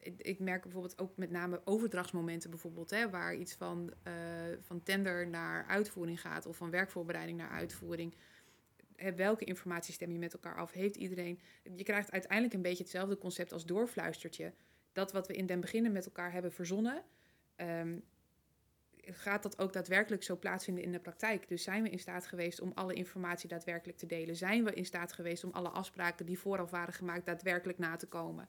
Ik, 0.02 0.38
merk 0.38 0.62
bijvoorbeeld 0.62 0.99
ook 0.99 1.16
met 1.16 1.30
name 1.30 1.61
overdrachtsmomenten 1.64 2.50
bijvoorbeeld, 2.50 2.90
hè, 2.90 3.11
waar 3.11 3.35
iets 3.35 3.54
van, 3.54 3.92
uh, 4.06 4.12
van 4.61 4.82
tender 4.82 5.28
naar 5.28 5.66
uitvoering 5.66 6.21
gaat 6.21 6.47
of 6.47 6.56
van 6.56 6.71
werkvoorbereiding 6.71 7.38
naar 7.38 7.50
uitvoering. 7.50 8.14
Hè, 8.97 9.14
welke 9.14 9.44
informatie 9.44 9.94
stem 9.94 10.12
je 10.12 10.18
met 10.18 10.32
elkaar 10.32 10.56
af? 10.56 10.73
Heeft 10.73 10.97
iedereen. 10.97 11.40
Je 11.76 11.82
krijgt 11.82 12.12
uiteindelijk 12.12 12.54
een 12.54 12.62
beetje 12.62 12.82
hetzelfde 12.82 13.18
concept 13.18 13.52
als 13.52 13.66
doorfluistertje. 13.66 14.52
Dat 14.92 15.12
wat 15.12 15.26
we 15.26 15.35
in 15.35 15.47
den 15.47 15.61
beginnen 15.61 15.92
met 15.92 16.04
elkaar 16.06 16.32
hebben 16.32 16.52
verzonnen, 16.52 17.02
um, 17.56 18.02
gaat 19.04 19.42
dat 19.42 19.59
ook 19.59 19.73
daadwerkelijk 19.73 20.23
zo 20.23 20.37
plaatsvinden 20.37 20.85
in 20.85 20.92
de 20.92 21.00
praktijk? 21.00 21.49
Dus 21.49 21.62
zijn 21.62 21.82
we 21.82 21.90
in 21.90 21.99
staat 21.99 22.26
geweest 22.26 22.61
om 22.61 22.73
alle 22.75 22.94
informatie 22.94 23.49
daadwerkelijk 23.49 23.99
te 23.99 24.06
delen? 24.06 24.37
Zijn 24.37 24.64
we 24.64 24.73
in 24.73 24.85
staat 24.85 25.12
geweest 25.12 25.44
om 25.44 25.50
alle 25.52 25.68
afspraken 25.68 26.26
die 26.26 26.38
vooraf 26.38 26.71
waren 26.71 26.94
gemaakt 26.94 27.26
daadwerkelijk 27.26 27.78
na 27.78 27.97
te 27.97 28.06
komen? 28.06 28.49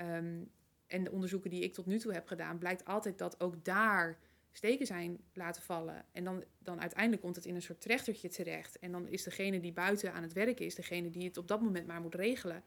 Um, 0.00 0.50
en 0.86 1.04
de 1.04 1.10
onderzoeken 1.10 1.50
die 1.50 1.62
ik 1.62 1.72
tot 1.72 1.86
nu 1.86 1.98
toe 1.98 2.12
heb 2.12 2.26
gedaan, 2.26 2.58
blijkt 2.58 2.84
altijd 2.84 3.18
dat 3.18 3.40
ook 3.40 3.64
daar 3.64 4.18
steken 4.52 4.86
zijn 4.86 5.18
laten 5.32 5.62
vallen. 5.62 6.04
En 6.12 6.24
dan, 6.24 6.44
dan 6.58 6.80
uiteindelijk 6.80 7.22
komt 7.22 7.36
het 7.36 7.44
in 7.44 7.54
een 7.54 7.62
soort 7.62 7.80
trechtertje 7.80 8.28
terecht. 8.28 8.78
En 8.78 8.92
dan 8.92 9.08
is 9.08 9.22
degene 9.22 9.60
die 9.60 9.72
buiten 9.72 10.12
aan 10.12 10.22
het 10.22 10.32
werken 10.32 10.64
is, 10.64 10.74
degene 10.74 11.10
die 11.10 11.24
het 11.24 11.36
op 11.36 11.48
dat 11.48 11.60
moment 11.60 11.86
maar 11.86 12.00
moet 12.00 12.14
regelen. 12.14 12.62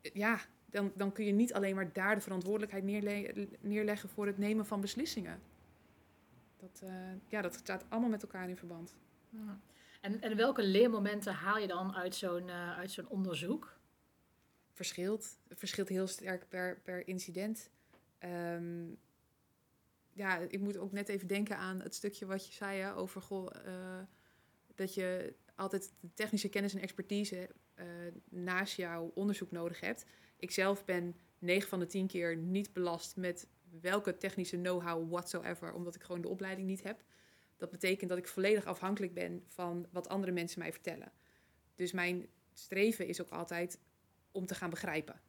Ja, 0.00 0.40
dan, 0.66 0.92
dan 0.94 1.12
kun 1.12 1.24
je 1.24 1.32
niet 1.32 1.54
alleen 1.54 1.74
maar 1.74 1.92
daar 1.92 2.14
de 2.14 2.20
verantwoordelijkheid 2.20 2.84
neerle 2.84 3.48
neerleggen 3.60 4.08
voor 4.08 4.26
het 4.26 4.38
nemen 4.38 4.66
van 4.66 4.80
beslissingen 4.80 5.40
dat, 6.56 6.80
uh, 6.84 6.90
ja, 7.28 7.42
dat 7.42 7.54
staat 7.54 7.84
allemaal 7.88 8.10
met 8.10 8.22
elkaar 8.22 8.48
in 8.48 8.56
verband. 8.56 8.96
En, 10.00 10.20
en 10.20 10.36
welke 10.36 10.62
leermomenten 10.62 11.32
haal 11.34 11.58
je 11.58 11.66
dan 11.66 11.94
uit 11.94 12.14
zo'n 12.14 12.48
uh, 12.48 12.78
uit 12.78 12.90
zo'n 12.90 13.08
onderzoek? 13.08 13.75
Verschilt. 14.76 15.38
Het 15.48 15.58
verschilt 15.58 15.88
heel 15.88 16.06
sterk 16.06 16.48
per, 16.48 16.80
per 16.80 17.08
incident. 17.08 17.70
Um, 18.24 18.98
ja, 20.12 20.38
ik 20.38 20.60
moet 20.60 20.76
ook 20.76 20.92
net 20.92 21.08
even 21.08 21.26
denken 21.26 21.56
aan 21.56 21.80
het 21.80 21.94
stukje 21.94 22.26
wat 22.26 22.46
je 22.46 22.52
zei 22.52 22.80
hè, 22.80 22.94
over 22.94 23.22
goh, 23.22 23.50
uh, 23.66 23.98
dat 24.74 24.94
je 24.94 25.34
altijd 25.54 25.92
technische 26.14 26.48
kennis 26.48 26.74
en 26.74 26.80
expertise 26.80 27.48
naast 28.28 28.76
jouw 28.76 29.10
onderzoek 29.14 29.50
nodig 29.50 29.80
hebt. 29.80 30.04
Ik 30.36 30.50
zelf 30.50 30.84
ben 30.84 31.16
9 31.38 31.68
van 31.68 31.78
de 31.78 31.86
10 31.86 32.06
keer 32.06 32.36
niet 32.36 32.72
belast 32.72 33.16
met 33.16 33.48
welke 33.80 34.16
technische 34.16 34.56
know-how 34.56 35.10
whatsoever, 35.10 35.72
omdat 35.72 35.94
ik 35.94 36.02
gewoon 36.02 36.20
de 36.20 36.28
opleiding 36.28 36.66
niet 36.66 36.82
heb. 36.82 37.02
Dat 37.56 37.70
betekent 37.70 38.08
dat 38.08 38.18
ik 38.18 38.28
volledig 38.28 38.64
afhankelijk 38.64 39.14
ben 39.14 39.44
van 39.48 39.86
wat 39.90 40.08
andere 40.08 40.32
mensen 40.32 40.58
mij 40.58 40.72
vertellen. 40.72 41.12
Dus 41.74 41.92
mijn 41.92 42.26
streven 42.52 43.06
is 43.06 43.20
ook 43.20 43.30
altijd 43.30 43.78
om 44.36 44.46
te 44.46 44.54
gaan 44.54 44.70
begrijpen. 44.70 45.20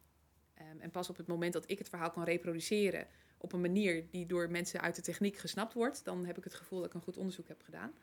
Um, 0.62 0.80
en 0.80 0.92
pas 0.92 1.10
op 1.10 1.18
het 1.18 1.28
moment 1.28 1.54
dat 1.54 1.70
ik 1.72 1.78
het 1.78 1.90
verhaal 1.90 2.12
kan 2.12 2.24
reproduceren 2.24 3.08
op 3.38 3.54
een 3.54 3.62
manier 3.62 4.10
die 4.10 4.26
door 4.26 4.52
mensen 4.52 4.82
uit 4.82 4.96
de 4.96 5.02
techniek 5.02 5.38
gesnapt 5.38 5.74
wordt, 5.74 6.06
dan 6.06 6.26
heb 6.26 6.38
ik 6.38 6.44
het 6.44 6.54
gevoel 6.54 6.80
dat 6.80 6.88
ik 6.88 6.94
een 6.94 7.02
goed 7.02 7.18
onderzoek 7.18 7.48
heb 7.48 7.62
gedaan. 7.62 7.94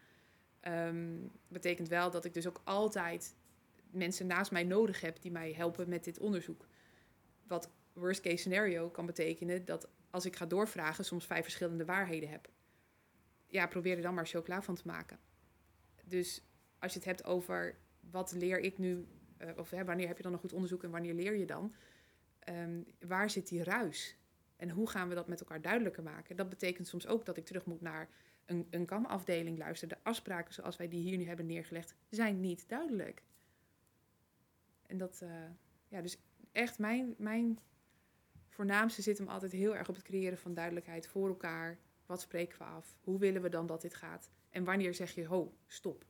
Um, 0.68 1.30
betekent 1.49 1.88
wel 1.88 2.11
dat 2.11 2.25
ik 2.25 2.34
dus 2.34 2.46
ook 2.46 2.61
altijd 2.64 3.34
mensen 3.90 4.26
naast 4.26 4.50
mij 4.50 4.64
nodig 4.64 5.00
heb 5.00 5.23
die 5.23 5.30
mij 5.30 5.52
helpen 5.52 5.88
met 5.88 6.04
dit 6.04 6.18
onderzoek. 6.18 6.66
Wat 7.46 7.70
worst 7.92 8.20
case 8.20 8.37
scenario 8.37 8.90
kan 8.90 9.06
betekenen 9.06 9.64
dat 9.64 9.88
als 10.11 10.25
ik 10.25 10.37
ga 10.37 10.46
doorvragen, 10.46 11.04
soms 11.04 11.26
vijf 11.26 11.42
verschillende 11.42 11.84
waarheden 11.84 12.28
heb. 12.28 12.50
Ja, 13.46 13.66
probeer 13.66 13.96
er 13.96 14.02
dan 14.02 14.14
maar 14.14 14.26
chocola 14.26 14.62
van 14.62 14.75
te 14.75 14.82
maken. 14.87 15.18
Dus 16.04 16.42
als 16.78 16.92
je 16.92 16.99
het 16.99 17.08
hebt 17.08 17.25
over 17.25 17.78
wat 18.11 18.32
leer 18.32 18.58
ik 18.58 18.78
nu, 18.78 19.06
uh, 19.38 19.58
of 19.58 19.70
hè, 19.70 19.84
wanneer 19.84 20.06
heb 20.06 20.16
je 20.16 20.22
dan 20.22 20.32
een 20.32 20.38
goed 20.38 20.52
onderzoek 20.52 20.82
en 20.82 20.90
wanneer 20.90 21.14
leer 21.14 21.36
je 21.36 21.46
dan? 21.46 21.74
Um, 22.48 22.86
waar 23.00 23.30
zit 23.30 23.48
die 23.48 23.64
ruis? 23.64 24.18
En 24.56 24.70
hoe 24.70 24.88
gaan 24.88 25.08
we 25.08 25.14
dat 25.14 25.28
met 25.28 25.40
elkaar 25.40 25.60
duidelijker 25.60 26.02
maken? 26.02 26.36
Dat 26.36 26.48
betekent 26.48 26.86
soms 26.86 27.06
ook 27.06 27.24
dat 27.24 27.36
ik 27.36 27.44
terug 27.44 27.64
moet 27.64 27.80
naar 27.80 28.08
een, 28.44 28.66
een 28.70 28.86
kamafdeling 28.86 29.58
luisteren. 29.58 29.96
De 29.96 30.04
afspraken 30.10 30.54
zoals 30.54 30.76
wij 30.76 30.88
die 30.88 31.02
hier 31.02 31.16
nu 31.16 31.24
hebben 31.24 31.46
neergelegd, 31.46 31.94
zijn 32.08 32.40
niet 32.40 32.68
duidelijk. 32.68 33.22
En 34.86 34.98
dat, 34.98 35.20
uh, 35.22 35.30
ja, 35.88 36.00
dus 36.00 36.18
echt 36.52 36.78
mijn, 36.78 37.14
mijn 37.18 37.58
voornaamste 38.48 39.02
zit 39.02 39.18
hem 39.18 39.28
altijd 39.28 39.52
heel 39.52 39.76
erg 39.76 39.88
op 39.88 39.94
het 39.94 40.04
creëren 40.04 40.38
van 40.38 40.54
duidelijkheid 40.54 41.06
voor 41.06 41.28
elkaar. 41.28 41.78
Wat 42.06 42.20
spreken 42.20 42.58
we 42.58 42.64
af? 42.64 42.96
Hoe 43.00 43.18
willen 43.18 43.42
we 43.42 43.48
dan 43.48 43.66
dat 43.66 43.82
dit 43.82 43.94
gaat? 43.94 44.30
En 44.50 44.64
wanneer 44.64 44.94
zeg 44.94 45.14
je, 45.14 45.26
ho, 45.26 45.56
stop? 45.66 46.04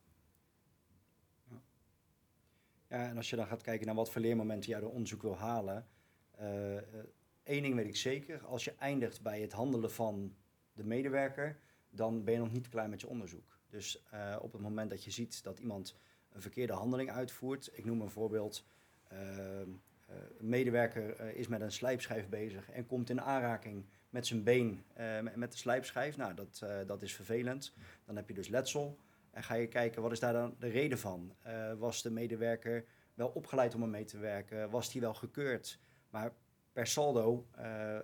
Ja, 2.89 2.97
ja 3.01 3.09
en 3.09 3.17
als 3.17 3.29
je 3.29 3.35
dan 3.35 3.47
gaat 3.47 3.61
kijken 3.61 3.85
naar 3.85 3.95
wat 3.95 4.11
voor 4.11 4.21
leermomenten 4.21 4.69
je 4.69 4.75
uit 4.75 4.85
onderzoek 4.85 5.21
wil 5.21 5.37
halen. 5.37 5.87
Eén 7.43 7.61
ding 7.61 7.75
weet 7.75 7.87
ik 7.87 7.95
zeker, 7.95 8.45
als 8.45 8.63
je 8.63 8.73
eindigt 8.79 9.21
bij 9.21 9.41
het 9.41 9.51
handelen 9.51 9.91
van 9.91 10.35
de 10.73 10.83
medewerker, 10.83 11.59
dan 11.89 12.23
ben 12.23 12.33
je 12.33 12.39
nog 12.39 12.51
niet 12.51 12.69
klaar 12.69 12.89
met 12.89 13.01
je 13.01 13.07
onderzoek. 13.07 13.59
Dus 13.69 14.03
op 14.39 14.51
het 14.51 14.61
moment 14.61 14.89
dat 14.89 15.03
je 15.03 15.11
ziet 15.11 15.43
dat 15.43 15.59
iemand 15.59 15.95
een 16.31 16.41
verkeerde 16.41 16.73
handeling 16.73 17.11
uitvoert, 17.11 17.69
ik 17.73 17.85
noem 17.85 18.01
een 18.01 18.09
voorbeeld, 18.09 18.65
een 19.07 19.81
medewerker 20.39 21.35
is 21.35 21.47
met 21.47 21.61
een 21.61 21.71
slijpschijf 21.71 22.29
bezig 22.29 22.71
en 22.71 22.85
komt 22.85 23.09
in 23.09 23.21
aanraking 23.21 23.85
met 24.09 24.27
zijn 24.27 24.43
been 24.43 24.83
met 25.35 25.51
de 25.51 25.57
slijpschijf. 25.57 26.17
Nou, 26.17 26.33
dat, 26.33 26.65
dat 26.87 27.01
is 27.01 27.15
vervelend. 27.15 27.73
Dan 28.05 28.15
heb 28.15 28.27
je 28.27 28.33
dus 28.33 28.47
letsel. 28.47 28.97
En 29.35 29.43
ga 29.43 29.53
je 29.53 29.67
kijken, 29.67 30.01
wat 30.01 30.11
is 30.11 30.19
daar 30.19 30.33
dan 30.33 30.55
de 30.59 30.67
reden 30.67 30.99
van? 30.99 31.35
was 31.77 32.01
de 32.01 32.11
medewerker 32.11 32.85
wel 33.13 33.27
opgeleid 33.27 33.75
om 33.75 33.81
ermee 33.81 34.05
te 34.05 34.17
werken? 34.17 34.69
Was 34.69 34.91
die 34.91 35.01
wel 35.01 35.13
gekeurd? 35.13 35.79
Maar 36.09 36.33
per 36.75 36.87
saldo 36.87 37.47
uh, 37.59 37.99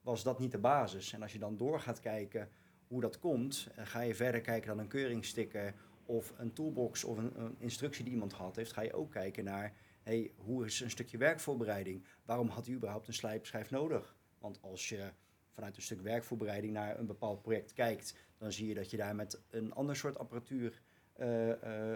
was 0.00 0.22
dat 0.22 0.38
niet 0.38 0.52
de 0.52 0.58
basis. 0.58 1.12
En 1.12 1.22
als 1.22 1.32
je 1.32 1.38
dan 1.38 1.56
door 1.56 1.80
gaat 1.80 2.00
kijken 2.00 2.50
hoe 2.86 3.00
dat 3.00 3.18
komt, 3.18 3.68
uh, 3.78 3.86
ga 3.86 4.00
je 4.00 4.14
verder 4.14 4.40
kijken 4.40 4.68
dan 4.68 4.78
een 4.78 4.88
keuringsticker 4.88 5.74
of 6.04 6.32
een 6.36 6.52
toolbox 6.52 7.04
of 7.04 7.16
een, 7.16 7.56
instructie 7.58 8.04
die 8.04 8.12
iemand 8.12 8.32
had 8.32 8.56
heeft, 8.56 8.72
ga 8.72 8.82
je 8.82 8.92
ook 8.92 9.10
kijken 9.10 9.44
naar 9.44 9.74
hey, 10.02 10.32
hoe 10.36 10.64
is 10.64 10.80
een 10.80 10.90
stukje 10.90 11.18
werkvoorbereiding? 11.18 12.04
Waarom 12.24 12.48
had 12.48 12.66
u 12.66 12.74
überhaupt 12.74 13.08
een 13.08 13.14
slijpschijf 13.14 13.70
nodig? 13.70 14.16
Want 14.38 14.62
als 14.62 14.88
je 14.88 15.12
vanuit 15.50 15.76
een 15.76 15.82
stuk 15.82 16.00
werkvoorbereiding 16.00 16.72
naar 16.72 16.98
een 16.98 17.06
bepaald 17.06 17.42
project 17.42 17.72
kijkt, 17.72 18.14
dan 18.38 18.52
zie 18.52 18.68
je 18.68 18.74
dat 18.74 18.90
je 18.90 18.96
daar 18.96 19.14
met 19.14 19.40
een 19.50 19.72
ander 19.72 19.96
soort 19.96 20.18
apparatuur 20.18 20.82
uh, 21.20 21.26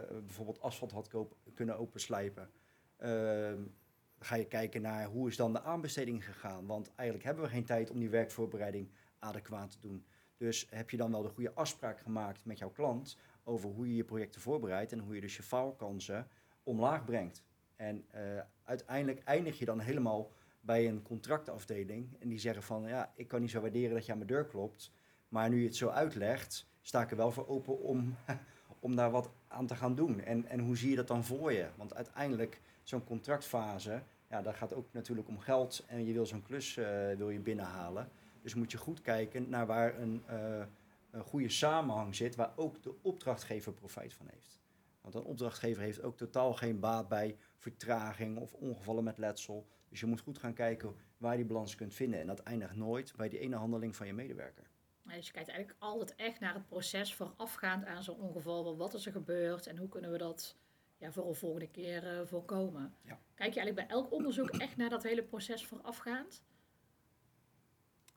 bijvoorbeeld 0.09 0.61
asfalt 0.61 0.93
had 0.93 1.11
kunnen 1.55 1.79
openslijpen. 1.79 2.51
Dan 2.97 4.29
ga 4.29 4.35
je 4.35 4.47
kijken 4.47 4.83
naar 4.83 5.07
hoe 5.07 5.29
is 5.29 5.37
dan 5.37 5.53
de 5.53 5.63
aanbesteding 5.63 6.25
gegaan. 6.25 6.67
Want 6.67 6.91
eigenlijk 6.95 7.29
hebben 7.29 7.45
we 7.45 7.51
geen 7.51 7.65
tijd 7.65 7.91
om 7.91 7.99
die 7.99 8.11
werkvoorbereiding 8.11 8.91
adequaat 9.19 9.71
te 9.71 9.81
doen. 9.81 10.05
Dus 10.37 10.67
heb 10.71 10.91
je 10.91 10.97
dan 10.97 11.11
wel 11.11 11.23
de 11.23 11.29
goede 11.29 11.53
afspraak 11.53 12.01
gemaakt 12.01 12.45
met 12.45 12.59
jouw 12.59 12.71
klant 12.71 13.19
over 13.45 13.71
hoe 13.71 13.89
je 13.89 13.95
je 13.95 14.05
projecten 14.05 14.41
voorbereidt 14.41 14.93
en 14.93 14.99
hoe 14.99 15.15
je 15.15 15.21
dus 15.21 15.37
je 15.37 15.43
faalkansen 15.43 16.29
omlaag 16.63 17.05
brengt. 17.05 17.43
En 17.77 18.05
uh, 18.15 18.41
uiteindelijk 18.65 19.25
eindig 19.25 19.59
je 19.59 19.65
dan 19.65 19.81
helemaal 19.81 20.33
bij 20.61 20.89
een 20.89 21.03
contractafdeling 21.03 22.17
en 22.21 22.29
die 22.29 22.39
zeggen 22.39 22.63
van 22.63 22.83
ja, 22.83 23.13
ik 23.17 23.29
kan 23.29 23.41
niet 23.41 23.51
zo 23.51 23.61
waarderen 23.61 23.95
dat 23.95 24.07
je 24.07 24.13
aan 24.13 24.19
mijn 24.19 24.31
deur 24.31 24.47
klopt, 24.47 24.93
maar 25.33 25.49
nu 25.49 25.61
je 25.61 25.67
het 25.67 25.77
zo 25.77 25.89
uitlegt, 25.89 26.67
sta 26.81 27.03
ik 27.03 27.11
er 27.11 27.17
wel 27.17 27.31
voor 27.31 27.49
open 27.49 27.81
om, 27.81 28.17
om 28.81 28.97
daar 28.97 29.11
wat 29.11 29.31
aan 29.49 29.67
te 29.67 29.75
gaan 29.75 29.95
doen. 29.95 30.21
En, 30.21 30.47
en 30.47 30.61
hoe 30.61 30.77
zie 30.77 30.91
je 30.91 30.97
dat 30.97 31.09
dan 31.09 31.25
voor 31.25 31.53
je? 31.53 31.69
Want 31.77 31.95
uiteindelijk 31.95 32.61
zo'n 32.83 33.05
contractfase, 33.05 34.03
ja, 34.29 34.43
daar 34.43 34.55
gaat 34.55 34.75
ook 34.75 34.93
natuurlijk 34.93 35.29
om 35.29 35.39
geld 35.39 35.85
en 35.87 36.05
je 36.05 36.13
wil 36.13 36.27
zo'n 36.27 36.43
klus 36.43 36.77
uh, 36.77 36.87
wil 37.17 37.31
je 37.31 37.39
binnenhalen. 37.39 38.09
Dus 38.43 38.55
moet 38.55 38.71
je 38.73 38.79
goed 38.79 39.01
kijken 39.01 39.49
naar 39.49 39.67
waar 39.67 39.99
een, 39.99 40.23
uh, 40.31 40.65
een 41.11 41.23
goede 41.23 41.49
samenhang 41.49 42.15
zit, 42.15 42.35
waar 42.35 42.53
ook 42.57 42.83
de 42.83 42.95
opdrachtgever 43.03 43.73
profijt 43.73 44.15
van 44.15 44.27
heeft. 44.31 44.61
Want 45.01 45.15
een 45.15 45.25
opdrachtgever 45.25 45.83
heeft 45.83 46.03
ook 46.03 46.17
totaal 46.17 46.55
geen 46.55 46.81
baat 46.81 47.09
bij 47.09 47.37
vertraging 47.57 48.39
of 48.39 48.53
ongevallen 48.53 49.05
met 49.05 49.19
letsel. 49.19 49.67
Dus 49.89 50.01
je 50.01 50.07
moet 50.07 50.21
goed 50.21 50.39
gaan 50.39 50.55
kijken 50.55 50.95
waar 51.17 51.33
je 51.33 51.39
die 51.39 51.47
balans 51.47 51.75
kunt 51.75 51.95
vinden. 51.95 52.21
En 52.21 52.27
dat 52.27 52.41
eindigt 52.41 52.77
nooit 52.77 53.13
bij 53.17 53.29
die 53.29 53.39
ene 53.39 53.57
handeling 53.57 53.97
van 53.97 54.07
je 54.07 54.15
medewerker. 54.15 54.71
Dus 55.03 55.27
je 55.27 55.33
kijkt 55.33 55.49
eigenlijk 55.49 55.79
altijd 55.83 56.15
echt 56.15 56.41
naar 56.41 56.55
het 56.55 56.67
proces 56.67 57.15
voorafgaand 57.15 57.85
aan 57.85 58.03
zo'n 58.03 58.21
ongeval. 58.21 58.77
Wat 58.77 58.95
is 58.95 59.07
er 59.07 59.13
gebeurd 59.13 59.67
en 59.67 59.77
hoe 59.77 59.89
kunnen 59.89 60.11
we 60.11 60.19
dat 60.19 60.57
ja, 61.03 61.13
voor 61.13 61.29
een 61.29 61.35
volgende 61.35 61.71
keer 61.71 62.21
uh, 62.21 62.27
voorkomen. 62.27 62.95
Ja. 63.03 63.21
Kijk 63.35 63.55
je 63.55 63.61
eigenlijk 63.61 63.89
bij 63.89 63.97
elk 63.97 64.13
onderzoek 64.13 64.49
echt 64.67 64.77
naar 64.77 64.91
dat 64.91 65.03
hele 65.03 65.23
proces 65.23 65.67
voorafgaand? 65.67 66.43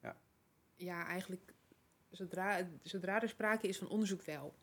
Ja, 0.01 0.17
ja 0.75 1.05
eigenlijk 1.05 1.53
zodra, 2.09 2.67
zodra 2.83 3.21
er 3.21 3.29
sprake 3.29 3.67
is 3.67 3.77
van 3.77 3.89
onderzoek 3.89 4.21
wel. 4.21 4.55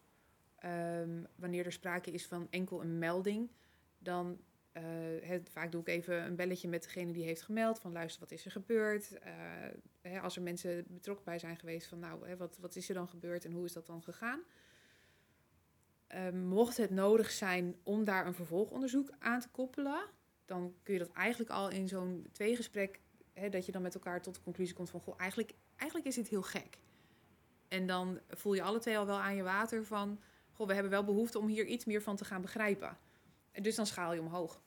Um, 0.64 1.26
wanneer 1.35 1.66
er 1.66 1.72
sprake 1.72 2.11
is 2.11 2.26
van 2.26 2.46
enkel 2.50 2.80
een 2.80 2.98
melding, 2.98 3.50
dan 3.98 4.40
uh, 4.72 4.82
het, 5.20 5.50
vaak 5.50 5.72
doe 5.72 5.80
ik 5.80 5.88
even 5.88 6.24
een 6.24 6.37
belletje 6.37 6.68
met 6.68 6.82
degene 6.82 7.12
die 7.12 7.24
heeft 7.24 7.42
gemeld. 7.42 7.80
Van 7.80 7.92
luister, 7.92 8.20
wat 8.20 8.30
is 8.30 8.44
er 8.44 8.50
gebeurd? 8.50 9.12
Uh, 9.26 9.32
hè, 10.03 10.21
als 10.21 10.37
er 10.37 10.43
mensen 10.43 10.85
betrokken 10.88 11.25
bij 11.25 11.38
zijn 11.38 11.57
geweest, 11.57 11.87
van 11.87 11.99
nou, 11.99 12.29
hè, 12.29 12.37
wat, 12.37 12.59
wat 12.61 12.77
is 12.77 12.88
er 12.88 12.95
dan 12.95 13.09
gebeurd 13.09 13.45
en 13.45 13.53
hoe 13.53 13.65
is 13.65 13.73
dat 13.73 13.87
dan 13.87 14.03
gegaan? 14.03 14.41
Um, 16.15 16.45
mocht 16.45 16.77
het 16.77 16.91
nodig 16.91 17.31
zijn 17.31 17.77
om 17.83 18.05
daar 18.05 18.27
een 18.27 18.35
vervolgonderzoek 18.35 19.11
aan 19.19 19.41
te 19.41 19.49
koppelen, 19.49 20.05
dan 20.45 20.75
kun 20.83 20.93
je 20.93 20.99
dat 20.99 21.12
eigenlijk 21.12 21.51
al 21.51 21.71
in 21.71 21.88
zo'n 21.88 22.27
tweegesprek, 22.33 23.01
hè, 23.33 23.49
dat 23.49 23.67
je 23.67 23.73
dan 23.73 23.83
met 23.83 23.95
elkaar 23.95 24.23
tot 24.23 24.35
de 24.35 24.41
conclusie 24.41 24.75
komt 24.75 24.91
van, 24.91 25.01
goh, 25.01 25.15
eigenlijk, 25.17 25.55
eigenlijk 25.77 26.09
is 26.09 26.15
dit 26.15 26.29
heel 26.29 26.43
gek. 26.43 26.79
En 27.69 27.87
dan 27.87 28.21
voel 28.29 28.55
je 28.55 28.62
alle 28.62 28.79
twee 28.79 28.99
al 28.99 29.07
wel 29.07 29.21
aan 29.21 29.37
je 29.37 29.43
water 29.43 29.85
van, 29.85 30.21
goh, 30.51 30.67
we 30.67 30.73
hebben 30.73 30.93
wel 30.93 31.05
behoefte 31.05 31.38
om 31.38 31.47
hier 31.47 31.67
iets 31.67 31.85
meer 31.85 32.03
van 32.03 32.17
te 32.17 32.25
gaan 32.25 32.41
begrijpen. 32.41 32.99
En 33.53 33.62
dus 33.62 33.75
dan 33.75 33.87
schaal 33.87 34.12
je 34.12 34.21
omhoog. 34.21 34.62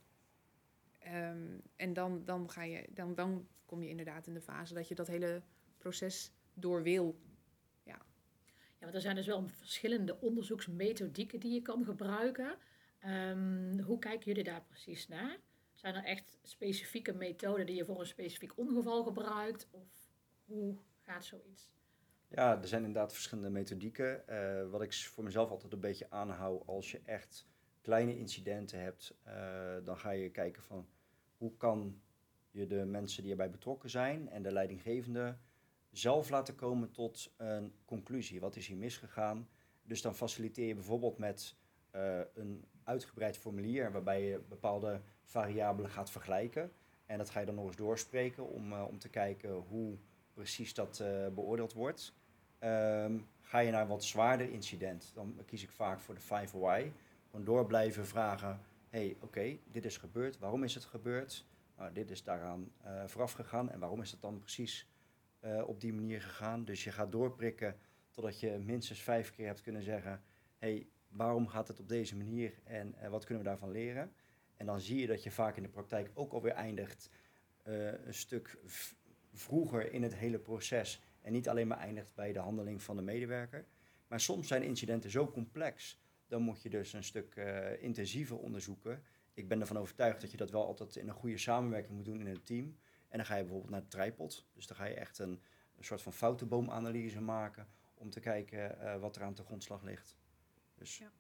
Um, 1.08 1.62
en 1.76 1.94
dan, 1.94 2.26
dan, 2.26 2.50
ga 2.50 2.64
je, 2.64 2.88
dan, 2.90 3.16
dan 3.16 3.48
kom 3.66 3.84
je 3.84 3.90
inderdaad 3.90 4.28
in 4.28 4.34
de 4.34 4.42
fase 4.42 4.74
dat 4.74 4.88
je 4.88 4.96
dat 4.96 5.08
hele 5.08 5.42
proces 5.78 6.34
door 6.54 6.84
wil 6.84 7.20
want 8.86 8.98
er 8.98 9.04
zijn 9.04 9.16
dus 9.16 9.28
wel 9.28 9.48
verschillende 9.48 10.20
onderzoeksmethodieken 10.22 11.40
die 11.40 11.54
je 11.54 11.62
kan 11.62 11.86
gebruiken. 11.86 12.58
Um, 13.06 13.80
hoe 13.80 14.00
kijken 14.00 14.26
jullie 14.26 14.44
daar 14.44 14.64
precies 14.68 15.08
naar? 15.08 15.38
Zijn 15.74 15.96
er 15.96 16.04
echt 16.04 16.38
specifieke 16.44 17.14
methoden 17.14 17.66
die 17.66 17.76
je 17.76 17.86
voor 17.86 18.00
een 18.00 18.06
specifiek 18.06 18.58
ongeval 18.58 19.04
gebruikt? 19.04 19.68
Of 19.72 19.88
hoe 20.46 20.76
gaat 21.02 21.26
zoiets? 21.26 21.70
Ja, 22.28 22.62
er 22.62 22.68
zijn 22.68 22.84
inderdaad 22.84 23.14
verschillende 23.14 23.50
methodieken. 23.50 24.24
Uh, 24.30 24.70
wat 24.70 24.82
ik 24.82 24.94
voor 24.94 25.24
mezelf 25.24 25.50
altijd 25.50 25.74
een 25.74 25.80
beetje 25.80 26.10
aanhoud, 26.10 26.68
als 26.68 26.92
je 26.92 27.02
echt 27.06 27.48
kleine 27.82 28.18
incidenten 28.18 28.80
hebt, 28.80 29.16
uh, 29.28 29.76
dan 29.84 29.98
ga 29.98 30.10
je 30.12 30.30
kijken 30.30 30.64
van 30.64 30.88
hoe 31.38 31.58
kan 31.58 32.02
je 32.56 32.68
de 32.68 32.86
mensen 32.86 33.22
die 33.22 33.32
erbij 33.32 33.50
betrokken 33.50 33.90
zijn 33.90 34.30
en 34.30 34.44
de 34.44 34.52
leidinggevende 34.52 35.38
zelf 35.92 36.30
laten 36.30 36.56
komen 36.56 36.92
tot 36.92 37.34
een 37.38 37.74
conclusie. 37.86 38.40
Wat 38.40 38.56
is 38.56 38.68
hier 38.68 38.78
misgegaan? 38.78 39.48
Dus 39.84 40.02
dan 40.02 40.16
faciliteer 40.16 40.68
je 40.68 40.74
bijvoorbeeld 40.74 41.18
met 41.18 41.56
uh, 41.96 42.20
een 42.34 42.66
uitgebreid 42.84 43.38
formulier 43.38 43.92
waarbij 43.92 44.24
je 44.24 44.42
bepaalde 44.50 45.02
variabelen 45.24 45.90
gaat 45.90 46.12
vergelijken. 46.12 46.72
En 47.06 47.18
dat 47.18 47.30
ga 47.30 47.40
je 47.40 47.46
dan 47.46 47.56
nog 47.56 47.66
eens 47.66 47.76
doorspreken 47.76 48.50
om, 48.50 48.72
uh, 48.72 48.84
om 48.88 49.00
te 49.00 49.10
kijken 49.10 49.52
hoe 49.54 49.98
precies 50.34 50.74
dat 50.74 51.00
uh, 51.02 51.28
beoordeeld 51.28 51.74
wordt. 51.74 52.14
Um, 52.60 53.28
ga 53.42 53.60
je 53.60 53.72
naar 53.72 53.82
een 53.82 53.88
wat 53.88 54.04
zwaarder 54.04 54.50
incident, 54.50 55.12
dan 55.14 55.40
kies 55.46 55.64
ik 55.64 55.72
vaak 55.72 56.00
voor 56.00 56.16
de 56.16 56.22
5 56.22 56.52
why. 56.52 56.92
Gewoon 57.30 57.46
door 57.46 57.66
blijven 57.66 58.06
vragen, 58.06 58.62
hey, 58.90 59.18
oké, 59.22 59.58
dit 59.72 59.86
is 59.86 59.98
gebeurd, 59.98 60.40
waarom 60.40 60.64
is 60.64 60.74
het 60.74 60.86
gebeurd? 60.86 61.46
Nou, 61.78 61.94
dit 61.94 62.12
is 62.12 62.24
daaraan 62.24 62.72
vooraf 63.06 63.32
gegaan 63.32 63.72
en 63.72 63.80
waarom 63.80 64.02
is 64.02 64.12
het 64.12 64.22
dan 64.22 64.40
precies 64.40 64.88
uh, 65.46 65.68
op 65.68 65.82
die 65.82 65.94
manier 65.94 66.22
gegaan. 66.22 66.66
Dus 66.66 66.84
je 66.84 66.92
gaat 66.92 67.12
doorprikken 67.12 67.80
totdat 68.12 68.40
je 68.40 68.58
minstens 68.58 69.02
vijf 69.02 69.32
keer 69.32 69.46
hebt 69.46 69.62
kunnen 69.62 69.84
zeggen: 69.84 70.24
hey, 70.58 70.88
waarom 71.08 71.48
gaat 71.48 71.68
het 71.68 71.80
op 71.80 71.90
deze 71.90 72.16
manier 72.16 72.54
en 72.64 72.96
uh, 73.02 73.10
wat 73.10 73.26
kunnen 73.26 73.44
we 73.44 73.50
daarvan 73.50 73.72
leren? 73.72 74.14
En 74.56 74.66
dan 74.66 74.80
zie 74.80 75.00
je 75.00 75.08
dat 75.08 75.24
je 75.24 75.32
vaak 75.32 75.58
in 75.58 75.64
de 75.64 75.70
praktijk 75.70 76.12
ook 76.14 76.34
alweer 76.34 76.52
eindigt 76.52 77.10
een 77.64 78.14
stuk 78.14 78.58
vroeger 79.34 79.92
in 79.92 80.04
het 80.04 80.16
hele 80.16 80.40
proces 80.40 81.02
en 81.22 81.32
niet 81.32 81.50
alleen 81.50 81.68
maar 81.68 81.78
eindigt 81.78 82.16
bij 82.16 82.34
de 82.34 82.40
handeling 82.40 82.82
van 82.82 82.96
de 82.96 83.02
medewerker. 83.02 83.66
Maar 84.08 84.20
soms 84.20 84.48
zijn 84.48 84.64
incidenten 84.64 85.10
zo 85.10 85.32
complex, 85.32 86.00
dan 86.28 86.42
moet 86.42 86.62
je 86.62 86.70
dus 86.70 86.94
een 86.94 87.04
stuk 87.04 87.36
intensiever 87.80 88.38
onderzoeken. 88.38 89.04
Ik 89.36 89.48
ben 89.48 89.62
ervan 89.62 89.78
overtuigd 89.78 90.22
dat 90.22 90.32
je 90.32 90.38
dat 90.38 90.52
wel 90.52 90.66
altijd 90.66 90.96
in 90.96 91.08
een 91.08 91.14
goede 91.14 91.38
samenwerking 91.38 91.96
moet 91.96 92.06
doen 92.06 92.20
in 92.20 92.28
het 92.28 92.46
team. 92.46 92.78
En 93.08 93.18
dan 93.18 93.26
ga 93.26 93.36
je 93.36 93.42
bijvoorbeeld 93.44 93.72
naar 93.72 93.88
tripod. 93.88 94.46
Dus 94.54 94.68
dan 94.68 94.78
ga 94.78 94.86
je 94.86 94.94
echt 94.94 95.20
een, 95.20 95.42
een 95.78 95.84
soort 95.84 96.02
van 96.02 96.14
foutenboomanalyse 96.14 97.22
maken 97.22 97.68
om 97.94 98.10
te 98.10 98.20
kijken 98.20 98.78
uh, 98.82 99.00
wat 99.00 99.16
er 99.16 99.24
aan 99.24 99.34
de 99.34 99.44
grondslag 99.44 99.84
ligt. 99.84 100.16
Dus. 100.76 100.98
Ja. 100.98 101.12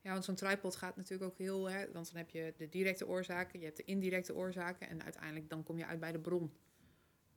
ja, 0.00 0.12
want 0.12 0.24
zo'n 0.24 0.34
tripod 0.34 0.76
gaat 0.76 0.96
natuurlijk 0.96 1.30
ook 1.30 1.38
heel... 1.38 1.70
Hè, 1.70 1.92
want 1.92 2.06
dan 2.12 2.16
heb 2.16 2.30
je 2.30 2.54
de 2.56 2.68
directe 2.68 3.06
oorzaken, 3.06 3.58
je 3.58 3.64
hebt 3.64 3.76
de 3.76 3.84
indirecte 3.84 4.34
oorzaken... 4.34 4.88
en 4.88 5.02
uiteindelijk 5.02 5.48
dan 5.48 5.62
kom 5.62 5.78
je 5.78 5.86
uit 5.86 6.00
bij 6.00 6.12
de 6.12 6.20
bron. 6.20 6.52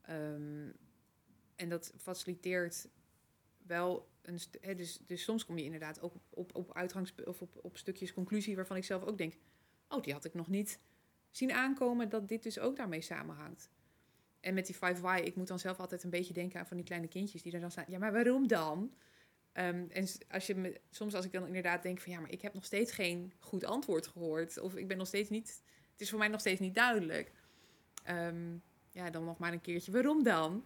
Um, 0.10 0.74
En 1.56 1.70
dat 1.70 1.94
faciliteert 1.98 2.90
wel 3.58 4.10
een. 4.22 4.40
Hè, 4.62 4.76
dus, 4.76 5.00
dus 5.06 5.24
soms 5.24 5.46
kom 5.46 5.58
je 5.58 5.64
inderdaad 5.64 6.02
ook 6.02 6.14
op, 6.14 6.24
op, 6.30 6.56
op 6.56 6.74
uitgangs 6.74 7.14
of 7.24 7.42
op, 7.42 7.60
op 7.62 7.78
stukjes 7.78 8.14
conclusie 8.14 8.56
waarvan 8.56 8.78
ik 8.78 8.84
zelf 8.84 9.04
ook 9.04 9.18
denk: 9.18 9.34
oh, 9.96 10.04
die 10.04 10.14
had 10.14 10.26
ik 10.26 10.34
nog 10.34 10.48
niet 10.48 10.80
zien 11.32 11.52
aankomen 11.52 12.10
dat 12.10 12.28
dit 12.28 12.44
dus 12.44 12.60
ook 12.60 12.76
daarmee 12.76 13.02
samenhangt. 13.02 13.70
En 14.40 14.54
met 14.54 14.66
die 14.66 14.76
5Y, 14.76 15.24
ik 15.24 15.36
moet 15.36 15.48
dan 15.48 15.60
zelf 15.60 15.80
altijd 15.80 16.04
een 16.04 16.10
beetje 16.10 16.34
denken 16.34 16.60
aan 16.60 16.68
van 16.68 16.78
die 16.78 16.86
kleine 16.86 17.08
kindjes 17.08 17.42
die 17.42 17.54
er 17.54 17.60
dan 17.60 17.72
staan. 17.72 17.86
Ja, 17.88 17.98
maar 17.98 18.12
waarom 18.12 18.48
dan? 18.48 18.94
Ehm, 19.52 19.86
en 19.90 20.08
als 20.30 20.48
je 20.48 20.56
me, 20.56 20.82
soms 20.90 21.16
als 21.16 21.26
ik 21.26 21.32
dan 21.32 21.48
inderdaad 21.48 21.84
denk 21.84 22.00
van 22.00 22.12
ja, 22.12 22.20
maar 22.20 22.32
ik 22.32 22.42
heb 22.42 22.54
nog 22.54 22.66
steeds 22.66 22.92
geen 22.92 23.34
goed 23.40 23.66
antwoord 23.66 24.08
gehoord. 24.08 24.60
Of 24.60 24.76
ik 24.76 24.88
ben 24.88 24.98
nog 24.98 25.08
steeds 25.08 25.30
niet, 25.30 25.64
het 25.92 26.02
is 26.02 26.10
voor 26.10 26.20
mij 26.20 26.28
nog 26.28 26.40
steeds 26.40 26.60
niet 26.60 26.76
duidelijk. 26.76 27.32
Ehm, 28.04 28.58
ja, 28.92 29.10
dan 29.10 29.24
nog 29.24 29.38
maar 29.38 29.54
een 29.54 29.62
keertje, 29.62 29.92
waarom 29.92 30.24
dan? 30.24 30.66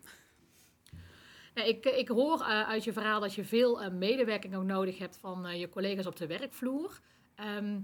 Ja, 1.54 1.64
ik, 1.64 1.86
ik 1.86 2.08
hoor 2.08 2.42
eh, 2.42 2.70
uit 2.70 2.84
je 2.84 2.94
verhaal 2.94 3.20
dat 3.20 3.34
je 3.34 3.44
veel 3.44 3.82
eh, 3.82 3.92
medewerking 3.92 4.56
ook 4.56 4.64
nodig 4.64 4.98
hebt 4.98 5.18
van 5.18 5.46
eh, 5.46 5.60
je 5.60 5.70
collega's 5.70 6.06
op 6.06 6.16
de 6.16 6.28
werkvloer. 6.28 7.00
Ehm, 7.36 7.80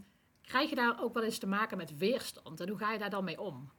krijg 0.46 0.70
je 0.70 0.76
daar 0.76 1.02
ook 1.02 1.14
wel 1.14 1.24
eens 1.24 1.38
te 1.38 1.48
maken 1.48 1.78
met 1.78 1.98
weerstand 1.98 2.60
en 2.60 2.70
hoe 2.70 2.78
ga 2.78 2.92
je 2.92 3.00
daar 3.00 3.10
dan 3.10 3.24
mee 3.24 3.42
om? 3.42 3.72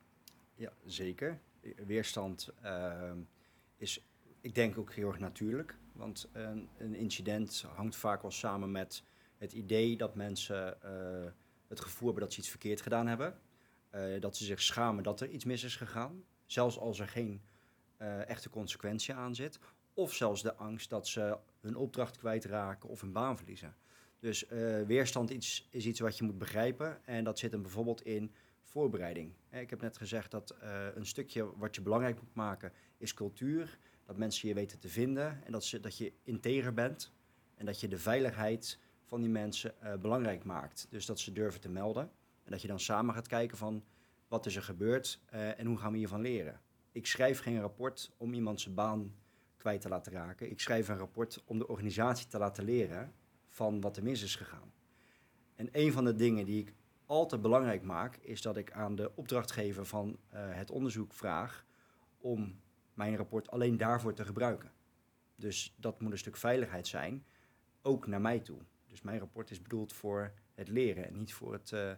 Ja, 0.54 0.72
zeker. 0.84 1.40
Weerstand 1.86 2.50
ehm, 2.62 3.18
is, 3.76 4.00
ik 4.40 4.54
denk 4.54 4.78
ook 4.78 4.92
heel 4.92 5.08
erg 5.08 5.18
natuurlijk. 5.18 5.76
Want 5.92 6.28
een, 6.32 6.68
een 6.78 6.94
incident 6.94 7.64
hangt 7.74 7.96
vaak 7.96 8.22
wel 8.22 8.30
samen 8.30 8.70
met 8.70 9.02
het 9.38 9.52
idee 9.52 9.96
dat 9.96 10.14
mensen 10.14 10.82
eh, 10.82 11.32
het 11.68 11.80
gevoel 11.80 12.08
hebben 12.08 12.24
dat 12.24 12.32
ze 12.32 12.40
iets 12.40 12.48
verkeerd 12.48 12.80
gedaan 12.80 13.06
hebben. 13.06 13.40
Eh, 13.90 14.20
dat 14.20 14.36
ze 14.36 14.44
zich 14.44 14.62
schamen 14.62 15.02
dat 15.02 15.20
er 15.20 15.28
iets 15.28 15.44
mis 15.44 15.64
is 15.64 15.76
gegaan. 15.76 16.24
Zelfs 16.46 16.78
als 16.78 16.98
er 16.98 17.08
geen 17.08 17.42
eh, 17.96 18.28
echte 18.28 18.50
consequentie 18.50 19.14
aan 19.14 19.34
zit. 19.34 19.58
Of 19.94 20.14
zelfs 20.14 20.42
de 20.42 20.54
angst 20.54 20.90
dat 20.90 21.08
ze 21.08 21.38
hun 21.60 21.76
opdracht 21.76 22.16
kwijtraken 22.16 22.88
of 22.88 23.00
hun 23.00 23.12
baan 23.12 23.36
verliezen. 23.36 23.76
Dus 24.18 24.46
eh, 24.46 24.82
weerstand 24.82 25.30
iets, 25.30 25.68
is 25.70 25.86
iets 25.86 26.00
wat 26.00 26.18
je 26.18 26.24
moet 26.24 26.38
begrijpen. 26.38 27.06
En 27.06 27.24
dat 27.24 27.38
zit 27.38 27.52
hem 27.52 27.62
bijvoorbeeld 27.62 28.02
in 28.02 28.32
voorbereiding. 28.62 29.32
Ik 29.50 29.70
heb 29.70 29.80
net 29.80 29.96
gezegd 29.96 30.30
dat 30.30 30.50
eh, 30.50 30.86
een 30.94 31.06
stukje 31.06 31.56
wat 31.56 31.74
je 31.74 31.82
belangrijk 31.82 32.20
moet 32.20 32.34
maken 32.34 32.72
is 32.98 33.14
cultuur. 33.14 33.78
Dat 34.04 34.16
mensen 34.16 34.48
je 34.48 34.54
weten 34.54 34.78
te 34.78 34.88
vinden 34.88 35.44
en 35.44 35.52
dat, 35.52 35.64
ze, 35.64 35.80
dat 35.80 35.98
je 35.98 36.12
integer 36.22 36.74
bent. 36.74 37.12
En 37.54 37.66
dat 37.66 37.80
je 37.80 37.88
de 37.88 37.98
veiligheid 37.98 38.78
van 39.04 39.20
die 39.20 39.30
mensen 39.30 39.80
eh, 39.80 39.94
belangrijk 39.94 40.44
maakt. 40.44 40.86
Dus 40.90 41.06
dat 41.06 41.20
ze 41.20 41.32
durven 41.32 41.60
te 41.60 41.68
melden. 41.68 42.10
En 42.44 42.50
dat 42.50 42.62
je 42.62 42.68
dan 42.68 42.80
samen 42.80 43.14
gaat 43.14 43.26
kijken 43.26 43.56
van 43.56 43.84
wat 44.28 44.46
is 44.46 44.56
er 44.56 44.62
gebeurd 44.62 45.20
eh, 45.26 45.58
en 45.58 45.66
hoe 45.66 45.78
gaan 45.78 45.92
we 45.92 45.98
hiervan 45.98 46.20
leren. 46.20 46.60
Ik 46.92 47.06
schrijf 47.06 47.40
geen 47.40 47.60
rapport 47.60 48.12
om 48.16 48.34
iemand 48.34 48.60
zijn 48.60 48.74
baan 48.74 49.14
kwijt 49.56 49.80
te 49.80 49.88
laten 49.88 50.12
raken. 50.12 50.50
Ik 50.50 50.60
schrijf 50.60 50.88
een 50.88 50.98
rapport 50.98 51.42
om 51.46 51.58
de 51.58 51.68
organisatie 51.68 52.26
te 52.26 52.38
laten 52.38 52.64
leren 52.64 53.12
van 53.56 53.80
wat 53.80 53.96
er 53.96 54.02
mis 54.02 54.22
is 54.22 54.36
gegaan. 54.36 54.72
En 55.54 55.68
een 55.72 55.92
van 55.92 56.04
de 56.04 56.14
dingen 56.14 56.44
die 56.44 56.60
ik 56.60 56.74
altijd 57.06 57.42
belangrijk 57.42 57.82
maak, 57.82 58.16
is 58.16 58.42
dat 58.42 58.56
ik 58.56 58.72
aan 58.72 58.94
de 58.94 59.12
opdrachtgever 59.14 59.86
van 59.86 60.18
eh, 60.28 60.40
het 60.54 60.70
onderzoek 60.70 61.12
vraag 61.12 61.64
om 62.18 62.60
mijn 62.94 63.16
rapport 63.16 63.50
alleen 63.50 63.76
daarvoor 63.76 64.14
te 64.14 64.24
gebruiken. 64.24 64.72
Dus 65.36 65.74
dat 65.76 66.00
moet 66.00 66.12
een 66.12 66.18
stuk 66.18 66.36
veiligheid 66.36 66.86
zijn, 66.86 67.26
ook 67.82 68.06
naar 68.06 68.20
mij 68.20 68.40
toe. 68.40 68.58
Dus 68.86 69.02
mijn 69.02 69.18
rapport 69.18 69.50
is 69.50 69.62
bedoeld 69.62 69.92
voor 69.92 70.32
het 70.54 70.68
leren 70.68 71.06
en 71.06 71.16
niet 71.16 71.34
voor 71.34 71.52
het, 71.52 71.72
eh, 71.72 71.92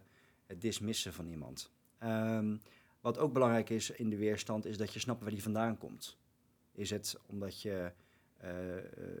het 0.45 0.61
dismissen 0.61 1.13
van 1.13 1.27
iemand. 1.27 1.71
Ehm, 1.97 2.57
wat 3.01 3.17
ook 3.17 3.33
belangrijk 3.33 3.69
is 3.69 3.89
in 3.89 4.09
de 4.09 4.17
weerstand, 4.17 4.65
is 4.65 4.77
dat 4.77 4.93
je 4.93 4.99
snapt 4.99 5.21
waar 5.21 5.31
die 5.31 5.43
vandaan 5.43 5.77
komt. 5.77 6.17
Is 6.71 6.89
het 6.89 7.19
omdat 7.25 7.61
je 7.61 7.93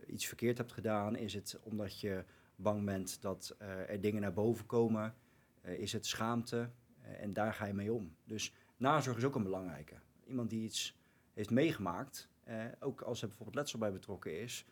iets 0.07 0.27
verkeerd 0.27 0.57
hebt 0.57 0.71
gedaan? 0.71 1.15
Is 1.15 1.33
het 1.33 1.59
omdat 1.63 1.99
je 1.99 2.23
bang 2.55 2.85
bent 2.85 3.21
dat 3.21 3.55
eh, 3.59 3.89
er 3.89 4.01
dingen 4.01 4.21
naar 4.21 4.33
boven 4.33 4.65
komen? 4.65 5.15
Eh, 5.61 5.79
is 5.79 5.93
het 5.93 6.05
schaamte? 6.05 6.69
Eh, 7.01 7.21
en 7.21 7.33
daar 7.33 7.53
ga 7.53 7.65
je 7.65 7.73
mee 7.73 7.93
om. 7.93 8.15
Dus 8.25 8.53
nazorg 8.77 9.17
is 9.17 9.23
ook 9.23 9.35
een 9.35 9.43
belangrijke. 9.43 9.95
Iemand 10.25 10.49
die 10.49 10.63
iets 10.63 10.97
heeft 11.33 11.49
meegemaakt, 11.49 12.29
eh, 12.43 12.65
ook 12.79 13.01
als 13.01 13.21
er 13.21 13.27
bijvoorbeeld 13.27 13.57
letsel 13.57 13.79
bij 13.79 13.91
betrokken 13.91 14.41
is, 14.41 14.65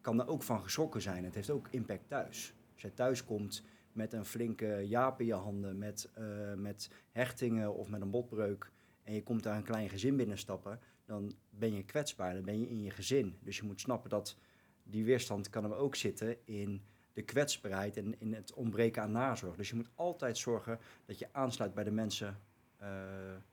kan 0.00 0.20
er 0.20 0.28
ook 0.28 0.42
van 0.42 0.62
geschrokken 0.62 1.02
zijn. 1.02 1.24
Het 1.24 1.34
heeft 1.34 1.50
ook 1.50 1.68
impact 1.70 2.08
thuis. 2.08 2.54
Als 2.72 2.82
jij 2.82 2.90
thuis 2.90 3.24
komt 3.24 3.64
met 3.92 4.12
een 4.12 4.24
flinke 4.24 4.84
jaap 4.86 5.20
in 5.20 5.26
je 5.26 5.34
handen, 5.34 5.78
met, 5.78 6.10
eh, 6.14 6.54
met 6.54 6.90
hechtingen 7.12 7.74
of 7.74 7.88
met 7.88 8.00
een 8.00 8.10
botbreuk, 8.10 8.70
en 9.02 9.14
je 9.14 9.22
komt 9.22 9.42
daar 9.42 9.56
een 9.56 9.62
klein 9.62 9.88
gezin 9.88 10.16
binnenstappen, 10.16 10.80
dan 11.04 11.32
ben 11.50 11.74
je 11.74 11.84
kwetsbaar, 11.84 12.34
dan 12.34 12.44
ben 12.44 12.60
je 12.60 12.68
in 12.68 12.82
je 12.82 12.90
gezin. 12.90 13.38
Dus 13.40 13.56
je 13.56 13.62
moet 13.64 13.80
snappen 13.80 14.10
dat 14.10 14.36
die 14.82 15.04
weerstand 15.04 15.50
kan 15.50 15.64
er 15.64 15.74
ook 15.76 15.94
zitten 15.96 16.46
in 16.46 16.82
de 17.12 17.22
kwetsbaarheid 17.22 17.96
en 17.96 18.20
in 18.20 18.34
het 18.34 18.52
ontbreken 18.54 19.02
aan 19.02 19.12
nazorg. 19.12 19.56
Dus 19.56 19.68
je 19.68 19.74
moet 19.74 19.90
altijd 19.94 20.38
zorgen 20.38 20.78
dat 21.04 21.18
je 21.18 21.28
aansluit 21.32 21.74
bij 21.74 21.84
de 21.84 21.90
mensen 21.90 22.40
eh, 22.76 22.88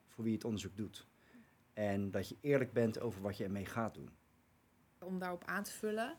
voor 0.07 0.23
wie 0.23 0.31
je 0.31 0.37
het 0.37 0.45
onderzoek 0.47 0.77
doet. 0.77 1.07
En 1.73 2.11
dat 2.11 2.29
je 2.29 2.37
eerlijk 2.41 2.73
bent 2.73 2.99
over 2.99 3.21
wat 3.21 3.37
je 3.37 3.43
ermee 3.43 3.65
gaat 3.65 3.93
doen. 3.93 4.09
Om 4.99 5.19
daarop 5.19 5.43
aan 5.45 5.63
te 5.63 5.71
vullen. 5.71 6.17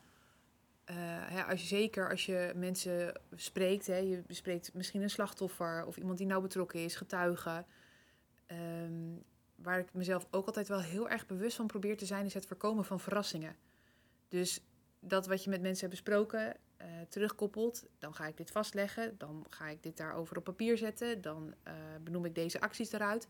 eh, 0.85 0.97
hè, 1.29 1.43
als 1.45 1.61
je, 1.61 1.67
zeker 1.67 2.11
als 2.11 2.27
je 2.27 2.53
mensen 2.57 3.21
spreekt, 3.35 3.87
hè, 3.87 3.97
je 3.97 4.23
bespreekt 4.27 4.75
misschien 4.75 5.03
een 5.03 5.11
slachtoffer 5.11 5.87
of 5.87 5.97
iemand 5.97 6.19
die 6.19 6.27
nauw 6.27 6.41
betrokken 6.41 6.81
is, 6.85 6.97
getuigen. 6.97 7.67
Ehm, 8.47 9.15
waar 9.63 9.79
ik 9.79 9.95
mezelf 9.95 10.27
ook 10.31 10.47
altijd 10.47 10.69
wel 10.69 10.81
heel 10.81 11.09
erg 11.09 11.27
bewust 11.27 11.57
van 11.57 11.67
probeer 11.67 11.97
te 11.97 12.07
zijn, 12.07 12.27
is 12.27 12.35
het 12.35 12.47
voorkomen 12.47 12.85
van 12.85 13.01
verrassingen. 13.01 13.57
Dus 14.29 14.61
dat 15.01 15.27
wat 15.27 15.45
je 15.45 15.51
met 15.51 15.63
mensen 15.63 15.89
hebt 15.89 16.03
besproken, 16.03 16.57
eh, 16.77 16.87
terugkoppelt, 17.09 17.85
dan 17.99 18.15
ga 18.15 18.27
ik 18.27 18.37
dit 18.37 18.51
vastleggen, 18.51 19.15
dan 19.19 19.47
ga 19.49 19.69
ik 19.69 19.83
dit 19.83 19.97
daarover 19.97 20.37
op 20.37 20.45
papier 20.45 20.79
zetten, 20.79 21.21
dan 21.21 21.55
eh, 21.63 21.75
benoem 22.03 22.25
ik 22.25 22.35
deze 22.35 22.61
acties 22.61 22.93
eruit. 22.93 23.29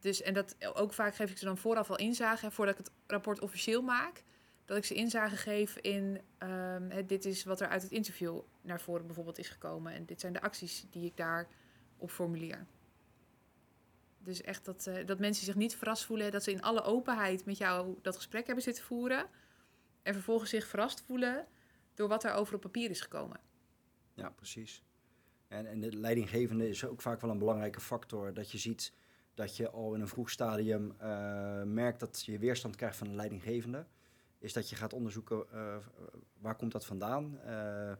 Dus, 0.00 0.22
en 0.22 0.34
dat 0.34 0.56
ook 0.74 0.92
vaak 0.92 1.14
geef 1.14 1.30
ik 1.30 1.38
ze 1.38 1.44
dan 1.44 1.58
vooraf 1.58 1.90
al 1.90 1.98
inzage, 1.98 2.50
voordat 2.50 2.78
ik 2.78 2.84
het 2.84 2.94
rapport 3.06 3.40
officieel 3.40 3.82
maak, 3.82 4.22
dat 4.64 4.76
ik 4.76 4.84
ze 4.84 4.94
inzage 4.94 5.36
geef 5.36 5.76
in, 5.76 6.20
ehm, 6.38 7.06
dit 7.06 7.24
is 7.24 7.44
wat 7.44 7.60
er 7.60 7.68
uit 7.68 7.82
het 7.82 7.90
interview 7.90 8.40
naar 8.60 8.80
voren 8.80 9.06
bijvoorbeeld 9.06 9.38
is 9.38 9.48
gekomen 9.48 9.92
en 9.92 10.04
dit 10.04 10.20
zijn 10.20 10.32
de 10.32 10.40
acties 10.40 10.86
die 10.90 11.04
ik 11.04 11.16
daar 11.16 11.48
op 11.96 12.10
formuleer. 12.10 12.66
Dus 14.24 14.40
echt 14.42 14.64
dat, 14.64 14.86
eh, 14.86 15.06
dat 15.06 15.18
mensen 15.18 15.44
zich 15.44 15.54
niet 15.54 15.76
verrast 15.76 16.04
voelen, 16.04 16.30
dat 16.30 16.42
ze 16.42 16.50
in 16.50 16.62
alle 16.62 16.82
openheid 16.82 17.44
met 17.44 17.58
jou 17.58 17.98
dat 18.02 18.16
gesprek 18.16 18.46
hebben 18.46 18.64
zitten 18.64 18.84
voeren. 18.84 19.26
En 20.02 20.14
vervolgens 20.14 20.50
zich 20.50 20.66
verrast 20.66 21.00
voelen 21.00 21.46
door 21.94 22.08
wat 22.08 22.24
er 22.24 22.32
over 22.32 22.54
op 22.54 22.60
papier 22.60 22.90
is 22.90 23.00
gekomen. 23.00 23.40
Ja, 24.14 24.30
precies. 24.30 24.82
En, 25.48 25.66
en 25.66 25.80
de 25.80 25.96
leidinggevende 25.96 26.68
is 26.68 26.84
ook 26.84 27.02
vaak 27.02 27.20
wel 27.20 27.30
een 27.30 27.38
belangrijke 27.38 27.80
factor. 27.80 28.34
Dat 28.34 28.50
je 28.50 28.58
ziet 28.58 28.92
dat 29.34 29.56
je 29.56 29.70
al 29.70 29.94
in 29.94 30.00
een 30.00 30.08
vroeg 30.08 30.30
stadium 30.30 30.94
eh, 30.98 31.62
merkt 31.62 32.00
dat 32.00 32.24
je 32.24 32.38
weerstand 32.38 32.76
krijgt 32.76 32.96
van 32.96 33.08
de 33.08 33.14
leidinggevende. 33.14 33.86
Is 34.38 34.52
dat 34.52 34.70
je 34.70 34.76
gaat 34.76 34.92
onderzoeken 34.92 35.44
eh, 35.52 35.76
waar 36.38 36.56
komt 36.56 36.72
dat 36.72 36.86
vandaan? 36.86 37.40
Eh, 37.40 37.92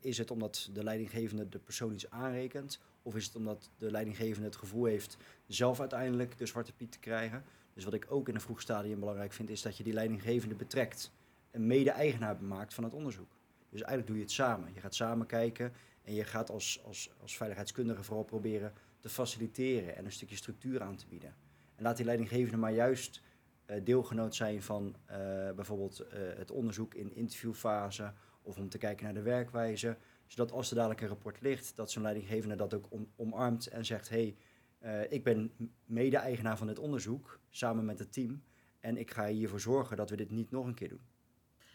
is 0.00 0.18
het 0.18 0.30
omdat 0.30 0.70
de 0.72 0.84
leidinggevende 0.84 1.48
de 1.48 1.58
persoon 1.58 1.92
iets 1.92 2.10
aanrekent? 2.10 2.80
Of 3.02 3.16
is 3.16 3.24
het 3.24 3.36
omdat 3.36 3.70
de 3.78 3.90
leidinggevende 3.90 4.46
het 4.46 4.56
gevoel 4.56 4.84
heeft 4.84 5.16
zelf 5.46 5.80
uiteindelijk 5.80 6.38
de 6.38 6.46
zwarte 6.46 6.72
piet 6.72 6.92
te 6.92 6.98
krijgen? 6.98 7.44
Dus 7.74 7.84
wat 7.84 7.94
ik 7.94 8.06
ook 8.08 8.28
in 8.28 8.34
een 8.34 8.40
vroeg 8.40 8.60
stadium 8.60 9.00
belangrijk 9.00 9.32
vind, 9.32 9.50
is 9.50 9.62
dat 9.62 9.76
je 9.76 9.84
die 9.84 9.92
leidinggevende 9.92 10.54
betrekt. 10.54 11.12
En 11.50 11.66
mede-eigenaar 11.66 12.42
maakt 12.42 12.74
van 12.74 12.84
het 12.84 12.94
onderzoek. 12.94 13.30
Dus 13.70 13.80
eigenlijk 13.80 14.06
doe 14.06 14.16
je 14.16 14.22
het 14.22 14.32
samen. 14.32 14.74
Je 14.74 14.80
gaat 14.80 14.94
samen 14.94 15.26
kijken 15.26 15.72
en 16.04 16.14
je 16.14 16.24
gaat 16.24 16.50
als, 16.50 16.80
als, 16.84 17.10
als 17.20 17.36
veiligheidskundige 17.36 18.02
vooral 18.02 18.24
proberen 18.24 18.72
te 19.00 19.08
faciliteren 19.08 19.96
en 19.96 20.04
een 20.04 20.12
stukje 20.12 20.36
structuur 20.36 20.82
aan 20.82 20.96
te 20.96 21.06
bieden. 21.06 21.34
En 21.76 21.82
laat 21.82 21.96
die 21.96 22.06
leidinggevende 22.06 22.56
maar 22.56 22.72
juist 22.72 23.22
eh, 23.64 23.84
deelgenoot 23.84 24.34
zijn 24.34 24.62
van 24.62 24.94
eh, 25.04 25.18
bijvoorbeeld 25.50 26.00
eh, 26.00 26.20
het 26.36 26.50
onderzoek 26.50 26.94
in 26.94 27.14
interviewfase 27.14 28.12
of 28.48 28.58
om 28.58 28.68
te 28.68 28.78
kijken 28.78 29.04
naar 29.04 29.14
de 29.14 29.22
werkwijze. 29.22 29.96
Zodat 30.26 30.52
als 30.52 30.70
er 30.70 30.76
dadelijk 30.76 31.00
een 31.00 31.08
rapport 31.08 31.40
ligt, 31.40 31.76
dat 31.76 31.90
zo'n 31.90 32.02
leidinggevende 32.02 32.56
dat 32.56 32.74
ook 32.74 32.86
om- 32.88 33.12
omarmt 33.16 33.66
en 33.66 33.84
zegt: 33.84 34.08
hey, 34.08 34.36
eh, 34.78 35.12
ik 35.12 35.24
ben 35.24 35.52
mede-eigenaar 35.84 36.56
van 36.56 36.66
dit 36.66 36.78
onderzoek 36.78 37.40
samen 37.50 37.84
met 37.84 37.98
het 37.98 38.12
team. 38.12 38.42
En 38.80 38.96
ik 38.96 39.10
ga 39.10 39.26
hiervoor 39.26 39.60
zorgen 39.60 39.96
dat 39.96 40.10
we 40.10 40.16
dit 40.16 40.30
niet 40.30 40.50
nog 40.50 40.66
een 40.66 40.74
keer 40.74 40.88
doen. 40.88 41.00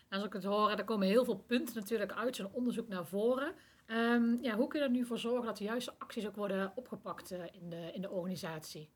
Als 0.09 0.23
ik 0.23 0.33
het 0.33 0.43
hoor, 0.43 0.69
er 0.71 0.83
komen 0.83 1.07
heel 1.07 1.25
veel 1.25 1.37
punten 1.37 1.75
natuurlijk 1.75 2.11
uit 2.11 2.35
zo'n 2.35 2.51
onderzoek 2.51 2.87
naar 2.87 3.05
voren. 3.05 3.53
Ehm, 3.85 4.35
ja, 4.41 4.55
hoe 4.55 4.67
kun 4.67 4.79
je 4.79 4.85
er 4.85 4.91
nu 4.91 5.05
voor 5.05 5.17
zorgen 5.17 5.45
dat 5.45 5.57
de 5.57 5.63
juiste 5.63 5.93
acties 5.97 6.27
ook 6.27 6.35
worden 6.35 6.71
opgepakt 6.75 7.31
eh, 7.31 7.39
in, 7.51 7.69
de, 7.69 7.91
in 7.93 8.01
de 8.01 8.09
organisatie? 8.09 8.89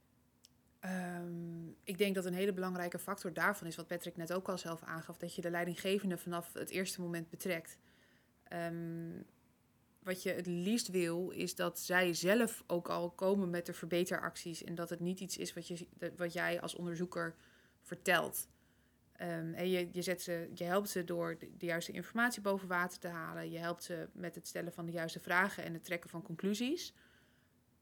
Ehm, 0.79 1.67
ik 1.83 1.97
denk 1.97 2.15
dat 2.15 2.25
een 2.25 2.33
hele 2.33 2.53
belangrijke 2.53 2.99
factor 2.99 3.33
daarvan 3.33 3.67
is, 3.67 3.75
wat 3.75 3.87
Patrick 3.87 4.17
net 4.17 4.33
ook 4.33 4.49
al 4.49 4.57
zelf 4.57 4.83
aangaf, 4.83 5.17
dat 5.17 5.35
je 5.35 5.41
de 5.41 5.49
leidinggevende 5.49 6.17
vanaf 6.17 6.53
het 6.53 6.69
eerste 6.69 7.01
moment 7.01 7.29
betrekt. 7.29 7.77
Ehm, 8.43 9.21
wat 9.99 10.23
je 10.23 10.31
het 10.31 10.45
liefst 10.45 10.87
wil, 10.87 11.29
is 11.29 11.55
dat 11.55 11.79
zij 11.79 12.13
zelf 12.13 12.63
ook 12.67 12.89
al 12.89 13.09
komen 13.11 13.49
met 13.49 13.65
de 13.65 13.73
verbeteracties 13.73 14.63
en 14.63 14.75
dat 14.75 14.89
het 14.89 14.99
niet 14.99 15.19
iets 15.19 15.37
is 15.37 15.53
wat, 15.53 15.67
je, 15.67 15.87
wat 16.15 16.33
jij 16.33 16.61
als 16.61 16.75
onderzoeker 16.75 17.35
vertelt. 17.81 18.47
Ehm, 19.17 19.53
en 19.53 19.69
je, 19.69 19.89
je, 19.91 20.01
zet 20.01 20.21
ze, 20.21 20.49
je 20.53 20.63
helpt 20.63 20.89
ze 20.89 21.03
door 21.03 21.37
de, 21.39 21.57
de 21.57 21.65
juiste 21.65 21.91
informatie 21.91 22.41
boven 22.41 22.67
water 22.67 22.99
te 22.99 23.07
halen. 23.07 23.51
Je 23.51 23.57
helpt 23.57 23.83
ze 23.83 24.07
met 24.13 24.35
het 24.35 24.47
stellen 24.47 24.73
van 24.73 24.85
de 24.85 24.91
juiste 24.91 25.19
vragen 25.19 25.63
en 25.63 25.73
het 25.73 25.83
trekken 25.83 26.09
van 26.09 26.21
conclusies. 26.21 26.93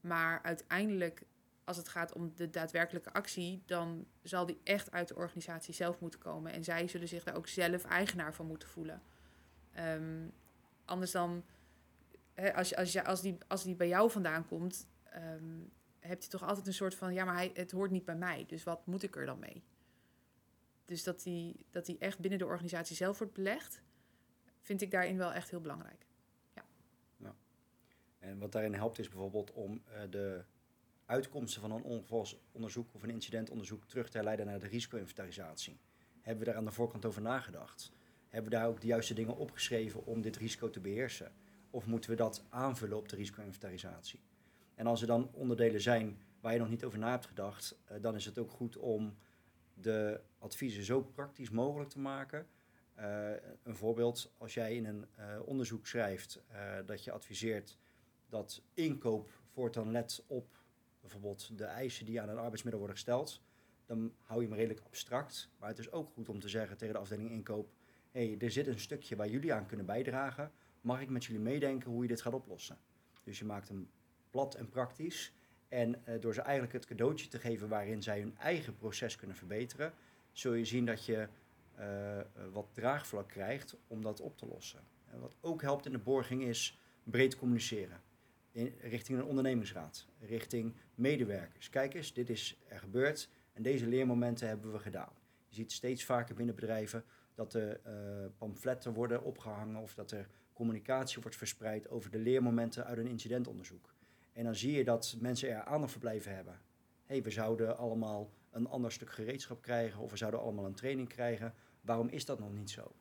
Maar 0.00 0.42
uiteindelijk, 0.42 1.22
als 1.66 1.76
het 1.76 1.88
gaat 1.88 2.12
om 2.12 2.32
de 2.34 2.50
daadwerkelijke 2.50 3.12
actie, 3.12 3.62
dan 3.66 4.06
zal 4.22 4.46
die 4.46 4.60
echt 4.62 4.90
uit 4.90 5.08
de 5.08 5.16
organisatie 5.16 5.74
zelf 5.74 6.00
moeten 6.00 6.20
komen. 6.20 6.52
En 6.52 6.64
zij 6.64 6.88
zullen 6.88 7.08
zich 7.08 7.24
daar 7.24 7.36
ook 7.36 7.48
zelf 7.48 7.84
eigenaar 7.84 8.34
van 8.34 8.46
moeten 8.46 8.68
voelen. 8.68 9.02
Ehm, 9.72 10.26
anders 10.84 11.10
dan, 11.10 11.44
hè, 12.34 12.54
als, 12.54 12.76
als, 12.76 13.04
als, 13.04 13.20
die, 13.20 13.38
als 13.46 13.62
die 13.62 13.74
bij 13.74 13.88
jou 13.88 14.10
vandaan 14.10 14.46
komt, 14.46 14.86
ehm, 15.04 15.60
heb 15.98 16.22
je 16.22 16.28
toch 16.28 16.42
altijd 16.42 16.66
een 16.66 16.74
soort 16.74 16.94
van, 16.94 17.14
ja, 17.14 17.24
maar 17.24 17.34
hij, 17.34 17.50
het 17.54 17.70
hoort 17.70 17.90
niet 17.90 18.04
bij 18.04 18.16
mij, 18.16 18.44
dus 18.46 18.64
wat 18.64 18.86
moet 18.86 19.02
ik 19.02 19.16
er 19.16 19.26
dan 19.26 19.38
mee? 19.38 19.62
Dus 20.84 21.02
dat 21.02 21.22
die, 21.22 21.66
dat 21.70 21.86
die 21.86 21.98
echt 21.98 22.18
binnen 22.18 22.38
de 22.38 22.46
organisatie 22.46 22.96
zelf 22.96 23.18
wordt 23.18 23.32
belegd, 23.32 23.82
vind 24.60 24.82
ik 24.82 24.90
daarin 24.90 25.16
wel 25.16 25.32
echt 25.32 25.50
heel 25.50 25.60
belangrijk. 25.60 26.06
En 28.18 28.38
wat 28.38 28.52
daarin 28.52 28.74
helpt 28.74 28.98
is 28.98 29.08
bijvoorbeeld 29.08 29.52
om 29.52 29.82
eh, 29.86 30.00
de 30.10 30.44
uitkomsten 31.06 31.60
van 31.60 31.70
een 31.70 31.82
ongevalsonderzoek 31.82 32.94
of 32.94 33.02
een 33.02 33.10
incidentonderzoek 33.10 33.84
terug 33.84 34.08
te 34.08 34.16
herleiden 34.16 34.46
naar 34.46 34.58
de 34.58 34.66
risico-inventarisatie. 34.66 35.78
Hebben 36.20 36.44
we 36.44 36.50
daar 36.50 36.58
aan 36.58 36.64
de 36.64 36.72
voorkant 36.72 37.04
over 37.04 37.22
nagedacht? 37.22 37.92
Hebben 38.28 38.50
we 38.50 38.56
daar 38.56 38.68
ook 38.68 38.80
de 38.80 38.86
juiste 38.86 39.14
dingen 39.14 39.36
opgeschreven 39.36 40.04
om 40.04 40.22
dit 40.22 40.36
risico 40.36 40.70
te 40.70 40.80
beheersen? 40.80 41.32
Of 41.70 41.86
moeten 41.86 42.10
we 42.10 42.16
dat 42.16 42.44
aanvullen 42.48 42.96
op 42.96 43.08
de 43.08 43.16
risico-inventarisatie? 43.16 44.20
En 44.74 44.86
als 44.86 45.00
er 45.00 45.06
dan 45.06 45.30
onderdelen 45.32 45.80
zijn 45.80 46.20
waar 46.40 46.52
je 46.52 46.58
nog 46.58 46.68
niet 46.68 46.84
over 46.84 46.98
na 46.98 47.10
hebt 47.10 47.26
gedacht, 47.26 47.78
eh, 47.84 47.96
dan 48.00 48.14
is 48.14 48.24
het 48.24 48.38
ook 48.38 48.50
goed 48.50 48.76
om 48.76 49.16
de 49.74 50.20
adviezen 50.38 50.84
zo 50.84 51.02
praktisch 51.02 51.50
mogelijk 51.50 51.90
te 51.90 51.98
maken. 51.98 52.46
Eh, 52.94 53.30
een 53.62 53.76
voorbeeld, 53.76 54.32
als 54.38 54.54
jij 54.54 54.74
in 54.74 54.86
een 54.86 55.06
eh, 55.14 55.40
onderzoek 55.44 55.86
schrijft 55.86 56.42
dat 56.86 57.04
je 57.04 57.12
adviseert 57.12 57.78
dat 58.28 58.62
inkoop 58.74 59.30
voortaan 59.52 59.90
let 59.90 60.24
op 60.26 60.65
bijvoorbeeld 61.06 61.58
de 61.58 61.64
eisen 61.64 62.04
die 62.04 62.20
aan 62.20 62.28
een 62.28 62.38
arbeidsmiddel 62.38 62.80
worden 62.80 62.96
gesteld, 62.96 63.42
dan 63.86 64.12
hou 64.22 64.40
je 64.40 64.46
hem 64.46 64.56
redelijk 64.56 64.86
abstract. 64.86 65.48
Maar 65.58 65.68
het 65.68 65.78
is 65.78 65.92
ook 65.92 66.10
goed 66.10 66.28
om 66.28 66.40
te 66.40 66.48
zeggen 66.48 66.76
tegen 66.76 66.94
de 66.94 67.00
afdeling 67.00 67.30
inkoop, 67.30 67.68
hé, 68.10 68.26
hey, 68.26 68.38
er 68.38 68.50
zit 68.50 68.66
een 68.66 68.80
stukje 68.80 69.16
waar 69.16 69.28
jullie 69.28 69.52
aan 69.52 69.66
kunnen 69.66 69.86
bijdragen. 69.86 70.52
Mag 70.80 71.00
ik 71.00 71.08
met 71.08 71.24
jullie 71.24 71.40
meedenken 71.40 71.90
hoe 71.90 72.02
je 72.02 72.08
dit 72.08 72.20
gaat 72.20 72.34
oplossen? 72.34 72.78
Dus 73.24 73.38
je 73.38 73.44
maakt 73.44 73.68
hem 73.68 73.90
plat 74.30 74.54
en 74.54 74.68
praktisch. 74.68 75.32
En 75.68 76.06
eh, 76.06 76.20
door 76.20 76.34
ze 76.34 76.40
eigenlijk 76.40 76.72
het 76.72 76.86
cadeautje 76.86 77.28
te 77.28 77.38
geven 77.38 77.68
waarin 77.68 78.02
zij 78.02 78.20
hun 78.20 78.36
eigen 78.38 78.76
proces 78.76 79.16
kunnen 79.16 79.36
verbeteren, 79.36 79.92
zul 80.32 80.52
je 80.52 80.64
zien 80.64 80.86
dat 80.86 81.04
je 81.04 81.28
eh, 81.74 82.18
eh, 82.20 82.26
wat 82.52 82.66
draagvlak 82.72 83.28
krijgt 83.28 83.76
om 83.86 84.02
dat 84.02 84.20
op 84.20 84.38
te 84.38 84.46
lossen. 84.46 84.80
En 85.06 85.20
wat 85.20 85.36
ook 85.40 85.62
helpt 85.62 85.86
in 85.86 85.92
de 85.92 85.98
borging 85.98 86.42
is 86.42 86.78
breed 87.04 87.36
communiceren. 87.36 88.00
In, 88.56 88.74
richting 88.80 89.18
een 89.18 89.24
ondernemingsraad, 89.24 90.06
richting 90.20 90.74
medewerkers. 90.94 91.70
Kijk 91.70 91.94
eens, 91.94 92.12
dit 92.12 92.30
is 92.30 92.58
er 92.68 92.78
gebeurd 92.78 93.28
en 93.52 93.62
deze 93.62 93.86
leermomenten 93.86 94.48
hebben 94.48 94.72
we 94.72 94.78
gedaan. 94.78 95.12
Je 95.48 95.54
ziet 95.54 95.72
steeds 95.72 96.04
vaker 96.04 96.34
binnen 96.34 96.54
bedrijven 96.54 97.04
dat 97.34 97.54
er 97.54 97.80
eh, 97.82 97.92
pamfletten 98.38 98.92
worden 98.92 99.22
opgehangen 99.22 99.82
of 99.82 99.94
dat 99.94 100.10
er 100.10 100.28
communicatie 100.52 101.20
wordt 101.20 101.36
verspreid 101.36 101.88
over 101.88 102.10
de 102.10 102.18
leermomenten 102.18 102.84
uit 102.84 102.98
een 102.98 103.06
incidentonderzoek. 103.06 103.94
En 104.32 104.44
dan 104.44 104.54
zie 104.54 104.72
je 104.72 104.84
dat 104.84 105.16
mensen 105.20 105.50
er 105.50 105.62
aandacht 105.62 105.92
voor 105.92 106.00
blijven 106.00 106.34
hebben. 106.34 106.60
Hey, 107.04 107.22
we 107.22 107.30
zouden 107.30 107.78
allemaal 107.78 108.30
een 108.50 108.68
ander 108.68 108.92
stuk 108.92 109.10
gereedschap 109.10 109.62
krijgen 109.62 110.00
of 110.00 110.10
we 110.10 110.16
zouden 110.16 110.40
allemaal 110.40 110.64
een 110.64 110.74
training 110.74 111.08
krijgen. 111.08 111.54
Waarom 111.80 112.08
is 112.08 112.24
dat 112.24 112.38
nog 112.38 112.52
niet 112.52 112.70
zo? 112.70 112.94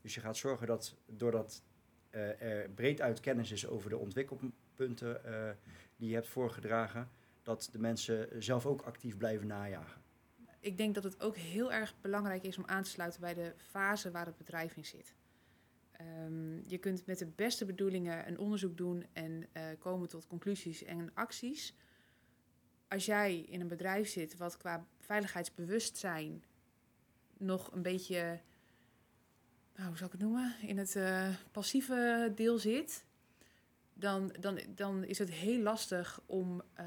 Dus 0.00 0.14
je 0.14 0.20
gaat 0.20 0.36
zorgen 0.36 0.66
dat 0.66 0.96
doordat 1.06 1.62
uh, 2.10 2.42
er 2.42 2.70
breed 2.70 3.00
uit 3.00 3.20
kennis 3.20 3.50
is 3.50 3.66
over 3.66 3.90
de 3.90 3.98
ontwikkelpunten 3.98 4.60
uh, 4.78 5.50
die 5.96 6.08
je 6.08 6.14
hebt 6.14 6.28
voorgedragen, 6.28 7.10
dat 7.42 7.68
de 7.72 7.78
mensen 7.78 8.42
zelf 8.42 8.66
ook 8.66 8.82
actief 8.82 9.16
blijven 9.16 9.46
najagen. 9.46 10.02
Ik 10.60 10.76
denk 10.76 10.94
dat 10.94 11.04
het 11.04 11.20
ook 11.20 11.36
heel 11.36 11.72
erg 11.72 11.94
belangrijk 12.00 12.42
is 12.42 12.58
om 12.58 12.66
aan 12.66 12.82
te 12.82 12.90
sluiten 12.90 13.20
bij 13.20 13.34
de 13.34 13.52
fase 13.56 14.10
waar 14.10 14.26
het 14.26 14.36
bedrijf 14.36 14.76
in 14.76 14.84
zit. 14.84 15.14
Um, 16.00 16.62
je 16.66 16.78
kunt 16.78 17.06
met 17.06 17.18
de 17.18 17.26
beste 17.26 17.64
bedoelingen 17.64 18.28
een 18.28 18.38
onderzoek 18.38 18.76
doen 18.76 19.06
en 19.12 19.46
uh, 19.56 19.62
komen 19.78 20.08
tot 20.08 20.26
conclusies 20.26 20.84
en 20.84 21.10
acties. 21.14 21.74
Als 22.88 23.06
jij 23.06 23.38
in 23.38 23.60
een 23.60 23.68
bedrijf 23.68 24.08
zit 24.08 24.36
wat 24.36 24.56
qua 24.56 24.86
veiligheidsbewustzijn 24.98 26.44
nog 27.36 27.72
een 27.72 27.82
beetje, 27.82 28.40
nou, 29.74 29.88
hoe 29.88 29.96
zou 29.96 30.10
ik 30.10 30.12
het 30.12 30.20
noemen, 30.20 30.54
in 30.60 30.78
het 30.78 30.94
uh, 30.94 31.28
passieve 31.50 32.32
deel 32.34 32.58
zit, 32.58 33.04
dan, 33.94 34.34
dan, 34.40 34.60
dan 34.68 35.04
is 35.04 35.18
het 35.18 35.30
heel 35.30 35.62
lastig 35.62 36.20
om 36.26 36.62
uh, 36.80 36.86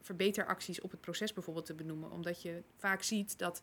verbeteracties 0.00 0.80
op 0.80 0.90
het 0.90 1.00
proces 1.00 1.32
bijvoorbeeld 1.32 1.66
te 1.66 1.74
benoemen. 1.74 2.10
Omdat 2.10 2.42
je 2.42 2.62
vaak 2.76 3.02
ziet 3.02 3.38
dat 3.38 3.62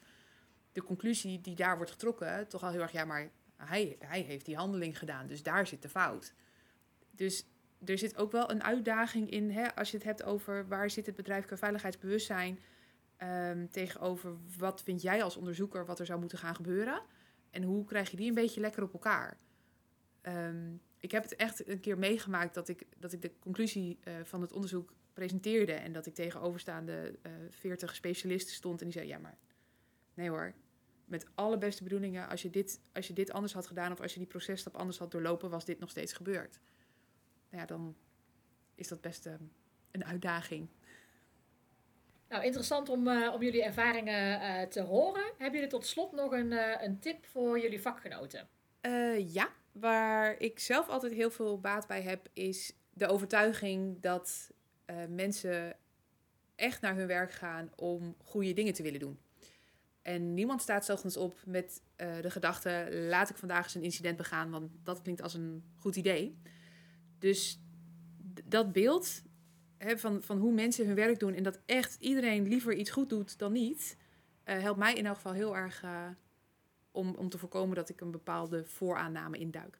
de 0.71 0.83
conclusie 0.83 1.41
die 1.41 1.55
daar 1.55 1.75
wordt 1.75 1.91
getrokken 1.91 2.47
toch 2.47 2.63
al 2.63 2.71
heel 2.71 2.81
erg, 2.81 2.91
ja, 2.91 3.05
maar 3.05 3.31
hij, 3.55 3.95
hij 3.99 4.21
heeft 4.21 4.45
die 4.45 4.55
handeling 4.55 4.97
gedaan, 4.97 5.27
dus 5.27 5.43
daar 5.43 5.67
zit 5.67 5.81
de 5.81 5.89
fout. 5.89 6.33
Dus 7.11 7.45
er 7.85 7.97
zit 7.97 8.17
ook 8.17 8.31
wel 8.31 8.51
een 8.51 8.63
uitdaging 8.63 9.29
in, 9.29 9.51
hè, 9.51 9.75
als 9.75 9.91
je 9.91 9.97
het 9.97 10.05
hebt 10.05 10.23
over 10.23 10.67
waar 10.67 10.89
zit 10.89 11.05
het 11.05 11.15
bedrijf 11.15 11.45
qua 11.45 11.57
veiligheidsbewustzijn 11.57 12.59
um, 13.17 13.69
tegenover 13.69 14.37
wat 14.57 14.83
vind 14.83 15.01
jij 15.01 15.23
als 15.23 15.37
onderzoeker 15.37 15.85
wat 15.85 15.99
er 15.99 16.05
zou 16.05 16.19
moeten 16.19 16.37
gaan 16.37 16.55
gebeuren 16.55 17.01
en 17.49 17.63
hoe 17.63 17.85
krijg 17.85 18.11
je 18.11 18.17
die 18.17 18.27
een 18.27 18.33
beetje 18.33 18.61
lekker 18.61 18.83
op 18.83 18.93
elkaar. 18.93 19.37
Um, 20.21 20.81
ik 21.03 21.11
heb 21.11 21.23
het 21.23 21.35
echt 21.35 21.67
een 21.67 21.79
keer 21.79 21.97
meegemaakt 21.97 22.53
dat 22.53 22.67
ik, 22.67 22.83
dat 22.97 23.13
ik 23.13 23.21
de 23.21 23.31
conclusie 23.39 23.99
uh, 24.07 24.13
van 24.23 24.41
het 24.41 24.51
onderzoek 24.51 24.93
presenteerde 25.13 25.73
en 25.73 25.93
dat 25.93 26.05
ik 26.05 26.13
tegenoverstaande 26.13 27.19
uh, 27.25 27.31
40 27.49 27.95
specialisten 27.95 28.55
stond 28.55 28.79
en 28.79 28.85
die 28.85 28.95
zei 28.95 29.07
ja 29.07 29.17
maar 29.17 29.37
nee 30.13 30.29
hoor, 30.29 30.53
met 31.05 31.25
alle 31.35 31.57
beste 31.57 31.83
bedoelingen, 31.83 32.29
als 32.29 32.41
je, 32.41 32.49
dit, 32.49 32.81
als 32.93 33.07
je 33.07 33.13
dit 33.13 33.31
anders 33.31 33.53
had 33.53 33.67
gedaan 33.67 33.91
of 33.91 34.01
als 34.01 34.13
je 34.13 34.19
die 34.19 34.27
processtap 34.27 34.75
anders 34.75 34.97
had 34.97 35.11
doorlopen, 35.11 35.49
was 35.49 35.65
dit 35.65 35.79
nog 35.79 35.89
steeds 35.89 36.13
gebeurd. 36.13 36.59
Nou 37.49 37.61
ja, 37.61 37.67
dan 37.67 37.95
is 38.75 38.87
dat 38.87 39.01
best 39.01 39.25
uh, 39.25 39.33
een 39.91 40.05
uitdaging. 40.05 40.69
Nou, 42.29 42.43
interessant 42.43 42.89
om, 42.89 43.07
uh, 43.07 43.33
om 43.33 43.43
jullie 43.43 43.63
ervaringen 43.63 44.69
te 44.69 44.81
horen. 44.81 45.23
Hebben 45.37 45.53
jullie 45.53 45.67
tot 45.67 45.85
slot 45.85 46.11
nog 46.11 46.31
een, 46.31 46.51
een 46.83 46.99
tip 46.99 47.25
voor 47.25 47.59
jullie 47.59 47.81
vakgenoten? 47.81 48.47
ja, 49.17 49.49
waar 49.73 50.39
ik 50.39 50.59
zelf 50.59 50.87
altijd 50.87 51.13
heel 51.13 51.31
veel 51.31 51.59
baat 51.59 51.87
bij 51.87 52.01
heb, 52.01 52.27
is 52.33 52.73
de 52.93 53.07
overtuiging 53.07 54.01
dat 54.01 54.51
mensen 55.09 55.75
echt 56.55 56.81
naar 56.81 56.95
hun 56.95 57.07
werk 57.07 57.31
gaan 57.31 57.71
om 57.75 58.15
goede 58.23 58.53
dingen 58.53 58.73
te 58.73 58.83
willen 58.83 58.99
doen. 58.99 59.19
En 60.01 60.33
niemand 60.33 60.61
staat 60.61 60.85
zelfs 60.85 61.17
op 61.17 61.35
met 61.45 61.81
uh, 61.97 62.21
de 62.21 62.31
gedachte: 62.31 62.87
laat 63.09 63.29
ik 63.29 63.37
vandaag 63.37 63.63
eens 63.63 63.75
een 63.75 63.83
incident 63.83 64.17
begaan, 64.17 64.49
want 64.49 64.71
dat 64.83 65.01
klinkt 65.01 65.21
als 65.21 65.33
een 65.33 65.63
goed 65.75 65.95
idee. 65.95 66.37
Dus 67.19 67.59
dat 68.43 68.71
beeld 68.71 69.23
hè, 69.77 69.97
van, 69.97 70.23
van 70.23 70.37
hoe 70.37 70.53
mensen 70.53 70.85
hun 70.85 70.95
werk 70.95 71.19
doen 71.19 71.33
en 71.33 71.43
dat 71.43 71.59
echt 71.65 71.95
iedereen 71.99 72.47
liever 72.47 72.73
iets 72.73 72.89
goed 72.89 73.09
doet 73.09 73.37
dan 73.37 73.51
niet, 73.51 73.97
uh, 74.45 74.59
helpt 74.59 74.79
mij 74.79 74.93
in 74.93 75.05
elk 75.05 75.15
geval 75.15 75.33
heel 75.33 75.55
erg 75.55 75.85
om, 76.93 77.15
om 77.15 77.29
te 77.29 77.37
voorkomen 77.37 77.75
dat 77.75 77.89
ik 77.89 78.01
een 78.01 78.11
bepaalde 78.11 78.65
vooraanname 78.65 79.37
induik. 79.37 79.77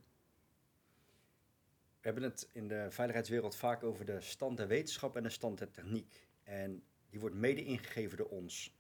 We 2.03 2.09
hebben 2.09 2.23
het 2.23 2.49
in 2.51 2.67
de 2.67 2.87
veiligheidswereld 2.89 3.55
vaak 3.55 3.83
over 3.83 4.05
de 4.05 4.21
stand 4.21 4.57
der 4.57 4.67
wetenschap 4.67 5.15
en 5.15 5.23
de 5.23 5.29
stand 5.29 5.57
der 5.57 5.71
techniek. 5.71 6.27
En 6.43 6.83
die 7.09 7.19
wordt 7.19 7.35
mede 7.35 7.65
ingegeven 7.65 8.17
door 8.17 8.29
ons. 8.29 8.73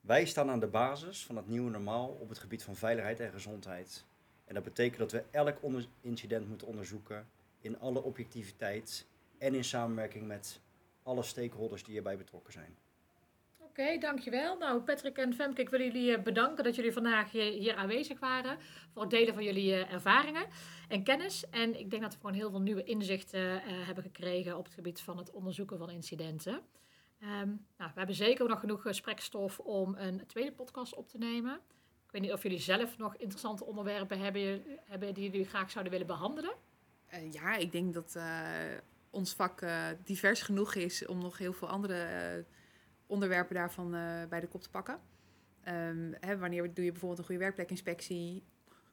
Wij 0.00 0.24
staan 0.24 0.50
aan 0.50 0.60
de 0.60 0.66
basis 0.66 1.26
van 1.26 1.36
het 1.36 1.48
nieuwe 1.48 1.70
normaal 1.70 2.08
op 2.08 2.28
het 2.28 2.38
gebied 2.38 2.62
van 2.62 2.76
veiligheid 2.76 3.20
en 3.20 3.32
gezondheid. 3.32 4.04
En 4.44 4.54
dat 4.54 4.62
betekent 4.62 4.98
dat 4.98 5.12
we 5.12 5.24
elk 5.30 5.58
incident 6.00 6.48
moeten 6.48 6.66
onderzoeken 6.66 7.28
in 7.58 7.78
alle 7.78 8.02
objectiviteit 8.02 9.06
en 9.38 9.54
in 9.54 9.64
samenwerking 9.64 10.26
met 10.26 10.60
alle 11.02 11.22
stakeholders 11.22 11.82
die 11.82 11.92
hierbij 11.92 12.16
betrokken 12.16 12.52
zijn. 12.52 12.76
Oké, 13.72 13.98
dankjewel. 13.98 14.56
Nou, 14.58 14.80
Patrick 14.80 15.16
en 15.16 15.34
Femke, 15.34 15.60
ik 15.60 15.68
wil 15.68 15.80
jullie 15.80 16.20
bedanken 16.20 16.64
dat 16.64 16.74
jullie 16.74 16.92
vandaag 16.92 17.30
hier 17.30 17.74
aanwezig 17.74 18.18
waren 18.18 18.58
voor 18.92 19.02
het 19.02 19.10
delen 19.10 19.34
van 19.34 19.44
jullie 19.44 19.74
ervaringen 19.74 20.46
en 20.88 21.02
kennis. 21.02 21.50
En 21.50 21.78
ik 21.78 21.90
denk 21.90 22.02
dat 22.02 22.12
we 22.12 22.20
gewoon 22.20 22.34
heel 22.34 22.50
veel 22.50 22.60
nieuwe 22.60 22.84
inzichten 22.84 23.40
uh, 23.40 23.60
hebben 23.86 24.04
gekregen 24.04 24.58
op 24.58 24.64
het 24.64 24.74
gebied 24.74 25.00
van 25.00 25.18
het 25.18 25.30
onderzoeken 25.30 25.78
van 25.78 25.90
incidenten. 25.90 26.52
Um, 26.52 27.66
nou, 27.76 27.90
we 27.92 27.98
hebben 27.98 28.14
zeker 28.14 28.48
nog 28.48 28.60
genoeg 28.60 28.82
gesprekstof 28.82 29.58
om 29.58 29.94
een 29.98 30.26
tweede 30.26 30.52
podcast 30.52 30.94
op 30.94 31.08
te 31.08 31.18
nemen. 31.18 31.54
Ik 32.06 32.10
weet 32.10 32.22
niet 32.22 32.32
of 32.32 32.42
jullie 32.42 32.58
zelf 32.58 32.98
nog 32.98 33.16
interessante 33.16 33.64
onderwerpen 33.64 34.18
hebben, 34.18 34.62
hebben 34.84 35.14
die 35.14 35.30
jullie 35.30 35.48
graag 35.48 35.70
zouden 35.70 35.92
willen 35.92 36.06
behandelen. 36.06 36.54
Ja, 37.30 37.56
ik 37.56 37.72
denk 37.72 37.94
dat 37.94 38.18
ons 39.10 39.34
vak 39.34 39.64
divers 40.04 40.42
genoeg 40.42 40.74
is 40.74 41.06
om 41.06 41.18
nog 41.18 41.38
heel 41.38 41.52
veel 41.52 41.68
andere 41.68 42.44
onderwerpen 43.12 43.54
daarvan 43.54 43.90
bij 44.28 44.40
de 44.40 44.46
kop 44.46 44.62
te 44.62 44.70
pakken. 44.70 45.00
Ehm, 45.62 46.12
hè, 46.20 46.38
wanneer 46.38 46.74
doe 46.74 46.84
je 46.84 46.90
bijvoorbeeld 46.90 47.18
een 47.18 47.24
goede 47.24 47.40
werkplekinspectie? 47.40 48.44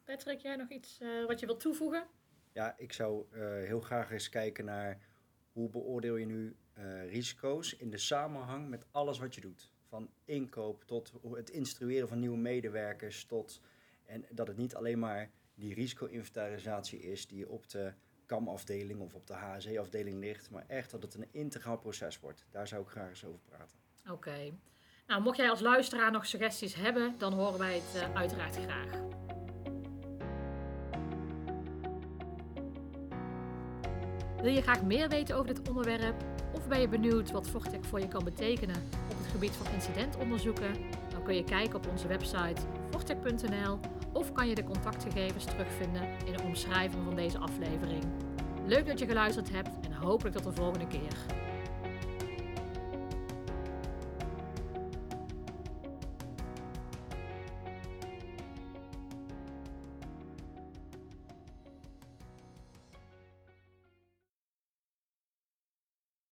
Patrick, 0.04 0.40
jij 0.40 0.56
nog 0.56 0.70
iets 0.70 1.00
eh, 1.00 1.26
wat 1.26 1.40
je 1.40 1.46
wilt 1.46 1.60
toevoegen? 1.60 2.08
Ja, 2.52 2.78
ik 2.78 2.94
zou 2.94 3.26
eh, 3.32 3.42
heel 3.42 3.82
graag 3.82 4.12
eens 4.12 4.30
kijken 4.30 4.66
naar 4.66 5.00
hoe 5.52 5.70
beoordeel 5.70 6.16
je 6.16 6.26
nu 6.26 6.56
eh, 6.74 7.10
risico's 7.10 7.74
in 7.74 7.90
de 7.90 7.98
samenhang 7.98 8.70
met 8.70 8.86
alles 8.92 9.20
wat 9.20 9.36
je 9.36 9.42
doet. 9.42 9.72
Van 9.88 10.10
inkoop 10.26 10.84
tot 10.84 11.14
het 11.34 11.50
instrueren 11.50 12.08
van 12.08 12.20
nieuwe 12.20 12.38
medewerkers 12.38 13.26
tot... 13.26 13.62
En 14.06 14.26
dat 14.32 14.48
het 14.48 14.58
niet 14.58 14.76
alleen 14.76 15.00
maar 15.00 15.32
die 15.54 15.74
risico-inventarisatie 15.74 17.00
is 17.00 17.28
die 17.28 17.50
op 17.50 17.70
de 17.70 17.94
KAM-afdeling 18.26 19.02
of 19.02 19.14
op 19.14 19.28
de 19.28 19.34
HSE-afdeling 19.34 20.20
ligt, 20.20 20.50
maar 20.50 20.66
echt 20.68 20.92
dat 20.92 21.02
het 21.02 21.14
een 21.14 21.28
integraal 21.32 21.78
proces 21.78 22.20
wordt. 22.20 22.46
Daar 22.50 22.68
zou 22.68 22.82
ik 22.82 22.88
graag 22.88 23.10
eens 23.10 23.26
over 23.26 23.40
praten. 23.40 23.88
Oké. 24.12 24.52
Nou, 25.08 25.22
mocht 25.22 25.38
jij 25.38 25.50
als 25.50 25.60
luisteraar 25.60 26.12
nog 26.12 26.26
suggesties 26.26 26.76
hebben, 26.76 27.15
dan 27.17 27.34
horen 27.34 27.60
wij 27.60 27.74
het 27.74 28.04
eh, 28.04 28.15
uiteraard 28.15 28.56
graag. 28.56 29.08
Wil 34.41 34.52
je 34.52 34.62
graag 34.62 34.84
meer 34.84 35.10
weten 35.10 35.36
over 35.36 35.54
dit 35.54 35.69
onderwerp? 35.69 36.24
Of 36.54 36.67
ben 36.67 36.80
je 36.80 36.88
benieuwd 36.88 37.32
wat 37.32 37.50
Fortec 37.50 37.84
voor 37.84 38.00
je 38.00 38.08
kan 38.08 38.24
betekenen 38.24 38.76
op 39.12 39.17
het 39.17 39.28
gebied 39.32 39.52
van 39.52 39.74
incidentonderzoeken? 39.74 40.74
Dan 41.10 41.24
kun 41.24 41.36
je 41.36 41.43
kijken 41.43 41.76
op 41.76 41.88
onze 41.88 42.08
website 42.08 42.62
fortec.nl 42.89 43.80
of 44.13 44.32
kan 44.32 44.48
je 44.48 44.56
de 44.56 44.63
contactgegevens 44.63 45.45
terugvinden 45.45 46.02
in 46.26 46.34
de 46.34 46.43
omschrijving 46.43 47.04
van 47.04 47.15
deze 47.15 47.38
aflevering. 47.38 48.04
Leuk 48.65 48.88
dat 48.88 49.00
je 49.00 49.06
geluisterd 49.06 49.52
hebt 49.52 49.86
en 49.86 49.93
hopelijk 49.93 50.36
tot 50.36 50.45
de 50.45 50.62
volgende 50.62 50.88
keer. 50.88 51.48